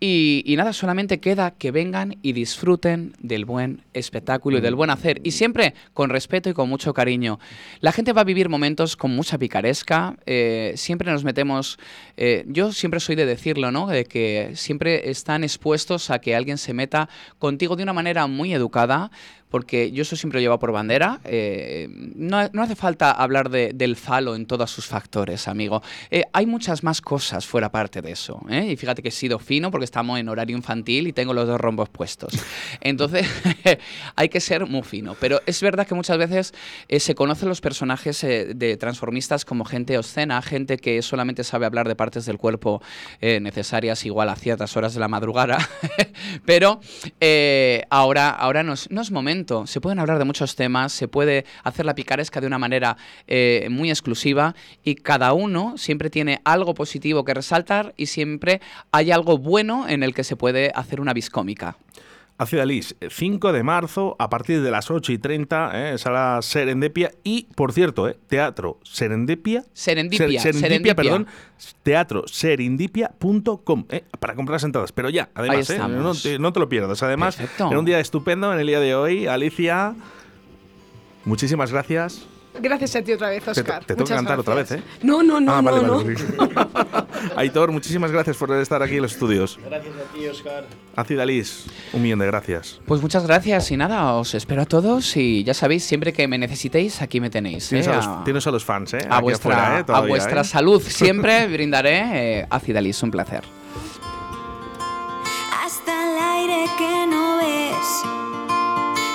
Y, 0.00 0.42
y 0.46 0.56
nada, 0.56 0.72
solamente 0.72 1.20
queda 1.20 1.52
que 1.52 1.70
vengan 1.70 2.16
y 2.22 2.32
disfruten 2.32 3.14
del 3.20 3.44
buen 3.44 3.82
espectáculo 3.94 4.58
y 4.58 4.60
del 4.60 4.74
buen 4.74 4.90
hacer. 4.90 5.20
Y 5.24 5.32
siempre 5.32 5.74
con 5.94 6.10
respeto 6.10 6.48
y 6.50 6.54
con 6.54 6.68
mucho 6.68 6.94
cariño. 6.94 7.38
La 7.80 7.92
gente 7.92 8.12
va 8.12 8.22
a 8.22 8.24
vivir 8.24 8.48
momentos 8.48 8.96
con 8.96 9.14
mucha 9.14 9.38
picaresca. 9.38 10.16
eh, 10.26 10.72
siempre 10.76 11.10
nos 11.10 11.24
metemos. 11.24 11.78
eh, 12.16 12.44
yo 12.46 12.72
siempre 12.78 13.00
soy 13.00 13.16
de 13.16 13.26
decirlo, 13.26 13.70
¿no? 13.70 13.86
De 13.86 14.04
que 14.04 14.52
siempre 14.54 15.10
están 15.10 15.44
expuestos 15.44 16.10
a 16.10 16.20
que 16.20 16.36
alguien 16.36 16.58
se 16.58 16.72
meta 16.72 17.08
contigo 17.38 17.76
de 17.76 17.82
una 17.82 17.92
manera 17.92 18.26
muy 18.26 18.54
educada. 18.54 19.10
Porque 19.50 19.90
yo 19.92 20.02
eso 20.02 20.14
siempre 20.16 20.38
lo 20.40 20.42
llevo 20.42 20.58
por 20.58 20.72
bandera. 20.72 21.20
eh, 21.24 21.88
no, 22.14 22.48
no 22.52 22.62
hace 22.62 22.76
falta 22.76 23.10
hablar 23.12 23.48
de- 23.50 23.72
del 23.74 23.96
falo 23.96 24.34
en 24.36 24.46
todos 24.46 24.70
sus 24.70 24.86
factores, 24.86 25.48
amigo. 25.48 25.82
Eh, 26.10 26.24
hay 26.32 26.46
muchas 26.46 26.82
más 26.84 27.00
cosas 27.00 27.46
fuera 27.46 27.70
parte 27.70 28.02
de 28.02 28.10
eso. 28.12 28.40
¿eh? 28.50 28.66
Y 28.72 28.76
fíjate 28.76 29.02
que 29.02 29.08
he 29.08 29.12
sido 29.12 29.38
fino 29.38 29.70
porque 29.70 29.84
estamos 29.84 30.18
en 30.18 30.28
horario 30.28 30.56
infantil 30.56 31.06
y 31.06 31.12
tengo 31.12 31.32
los 31.32 31.46
dos 31.46 31.60
rombos 31.60 31.88
puestos. 31.88 32.32
Entonces, 32.80 33.26
hay 34.16 34.28
que 34.28 34.40
ser 34.40 34.66
muy 34.66 34.82
fino. 34.82 35.16
Pero 35.18 35.40
es 35.46 35.60
verdad 35.62 35.86
que 35.86 35.94
muchas 35.94 36.18
veces 36.18 36.52
eh, 36.88 37.00
se 37.00 37.14
conocen 37.14 37.48
los 37.48 37.60
personajes 37.60 38.20
de 38.20 38.76
transformistas 38.78 39.44
como 39.44 39.64
gente 39.64 39.96
obscena, 39.96 40.40
gente 40.42 40.76
que 40.76 41.00
solamente 41.02 41.44
sabe 41.44 41.66
hablar 41.66 41.88
de 41.88 41.96
partes 41.96 42.26
del 42.26 42.36
cuerpo 42.38 42.82
necesarias 43.20 44.04
igual 44.04 44.28
a 44.28 44.36
ciertas 44.36 44.76
horas 44.76 44.94
de 44.94 45.00
la 45.00 45.08
madrugada. 45.08 45.58
Pero 46.44 46.80
ahora, 47.90 48.30
ahora 48.30 48.62
no, 48.62 48.72
es, 48.74 48.90
no 48.90 49.00
es 49.00 49.10
momento. 49.10 49.37
Se 49.66 49.80
pueden 49.80 49.98
hablar 49.98 50.18
de 50.18 50.24
muchos 50.24 50.56
temas, 50.56 50.92
se 50.92 51.06
puede 51.06 51.44
hacer 51.62 51.86
la 51.86 51.94
picaresca 51.94 52.40
de 52.40 52.46
una 52.46 52.58
manera 52.58 52.96
eh, 53.26 53.68
muy 53.70 53.90
exclusiva 53.90 54.54
y 54.82 54.96
cada 54.96 55.32
uno 55.32 55.74
siempre 55.76 56.10
tiene 56.10 56.40
algo 56.44 56.74
positivo 56.74 57.24
que 57.24 57.34
resaltar 57.34 57.94
y 57.96 58.06
siempre 58.06 58.60
hay 58.90 59.10
algo 59.10 59.38
bueno 59.38 59.88
en 59.88 60.02
el 60.02 60.14
que 60.14 60.24
se 60.24 60.36
puede 60.36 60.72
hacer 60.74 61.00
una 61.00 61.12
viscómica. 61.12 61.76
A 62.40 62.46
Cidalis, 62.46 62.94
5 63.10 63.52
de 63.52 63.64
marzo, 63.64 64.14
a 64.20 64.30
partir 64.30 64.62
de 64.62 64.70
las 64.70 64.92
8 64.92 65.10
y 65.12 65.18
30, 65.18 65.92
eh, 65.92 65.98
sala 65.98 66.38
Serendipia 66.40 67.10
y, 67.24 67.48
por 67.56 67.72
cierto, 67.72 68.08
eh, 68.08 68.16
teatro 68.28 68.78
Serendipia. 68.84 69.64
Serendipia, 69.72 70.40
Ser- 70.40 70.54
Serendipia. 70.54 70.94
perdón. 70.94 71.26
Teatro 71.82 72.22
serendipia.com 72.28 73.86
eh, 73.90 74.04
para 74.20 74.34
comprar 74.36 74.54
las 74.54 74.62
entradas. 74.64 74.92
Pero 74.92 75.10
ya, 75.10 75.30
además, 75.34 75.68
eh, 75.70 75.78
no, 75.80 76.14
te, 76.14 76.38
no 76.38 76.52
te 76.52 76.60
lo 76.60 76.68
pierdas. 76.68 77.02
Además, 77.02 77.34
Perfecto. 77.36 77.72
en 77.72 77.76
un 77.78 77.84
día 77.84 77.98
estupendo, 77.98 78.52
en 78.52 78.60
el 78.60 78.66
día 78.68 78.78
de 78.78 78.94
hoy, 78.94 79.26
Alicia, 79.26 79.94
muchísimas 81.24 81.72
gracias. 81.72 82.24
Gracias 82.60 82.96
a 82.96 83.02
ti 83.02 83.12
otra 83.12 83.30
vez, 83.30 83.42
Te, 83.44 83.50
Oscar. 83.50 83.84
te 83.84 83.94
tengo 83.94 84.06
que 84.08 84.14
cantar 84.14 84.38
otra 84.38 84.54
vez, 84.54 84.70
¿eh? 84.72 84.82
No, 85.02 85.22
no, 85.22 85.40
no, 85.40 85.52
ah, 85.54 85.62
no, 85.62 85.70
vale, 85.70 85.86
no. 85.86 85.96
vale. 85.98 86.16
Aitor, 87.36 87.70
muchísimas 87.72 88.10
gracias 88.10 88.36
por 88.36 88.52
estar 88.52 88.82
aquí 88.82 88.96
en 88.96 89.02
los 89.02 89.12
estudios. 89.12 89.58
Gracias 89.64 89.94
a 89.96 90.12
ti, 90.14 90.26
Oscar. 90.26 90.64
A 90.96 91.04
Cidalis, 91.04 91.66
un 91.92 92.02
millón 92.02 92.18
de 92.18 92.26
gracias. 92.26 92.80
Pues 92.86 93.00
muchas 93.02 93.26
gracias 93.26 93.70
y 93.70 93.76
nada, 93.76 94.14
os 94.14 94.34
espero 94.34 94.62
a 94.62 94.66
todos 94.66 95.16
y 95.16 95.44
ya 95.44 95.54
sabéis, 95.54 95.84
siempre 95.84 96.12
que 96.12 96.26
me 96.28 96.38
necesiteis, 96.38 97.00
aquí 97.02 97.20
me 97.20 97.30
tenéis. 97.30 97.68
Tienes, 97.68 97.86
¿eh? 97.86 97.90
a, 97.90 97.96
los, 97.96 98.06
A- 98.06 98.24
tienes 98.24 98.46
a 98.46 98.50
los 98.50 98.64
fans, 98.64 98.94
¿eh? 98.94 98.98
a 99.08 99.16
Aquí 99.16 99.22
vuestra, 99.22 99.52
afuera, 99.78 99.80
¿eh? 99.80 99.84
a 99.96 100.00
vuestra 100.06 100.40
¿eh? 100.40 100.44
salud 100.44 100.82
siempre 100.86 101.46
brindaré 101.48 102.40
eh, 102.40 102.46
Acidalis, 102.50 103.02
un 103.02 103.10
placer. 103.10 103.42
hasta 105.64 105.92
el 106.12 106.18
aire 106.18 106.64
que 106.78 107.06
no 107.06 107.36
ves. 107.36 108.02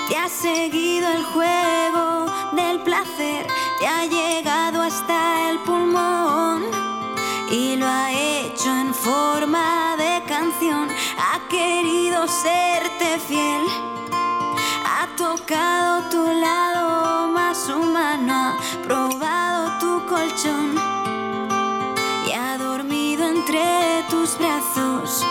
Te 0.08 0.16
ha 0.16 0.28
seguido 0.28 1.08
el 1.12 1.22
juego 1.24 2.23
del 2.54 2.80
placer, 2.80 3.46
te 3.80 3.86
ha 3.86 4.06
llegado 4.06 4.82
hasta 4.82 5.50
el 5.50 5.58
pulmón 5.60 6.64
y 7.50 7.76
lo 7.76 7.86
ha 7.86 8.12
hecho 8.12 8.70
en 8.70 8.94
forma 8.94 9.96
de 9.96 10.22
canción. 10.26 10.88
Ha 11.18 11.48
querido 11.48 12.26
serte 12.28 13.18
fiel, 13.26 13.62
ha 14.86 15.06
tocado 15.16 16.08
tu 16.10 16.24
lado 16.32 17.28
más 17.28 17.68
humano, 17.68 18.32
ha 18.32 18.82
probado 18.82 19.78
tu 19.80 20.06
colchón 20.06 20.74
y 22.26 22.32
ha 22.32 22.56
dormido 22.58 23.26
entre 23.26 24.04
tus 24.10 24.38
brazos. 24.38 25.24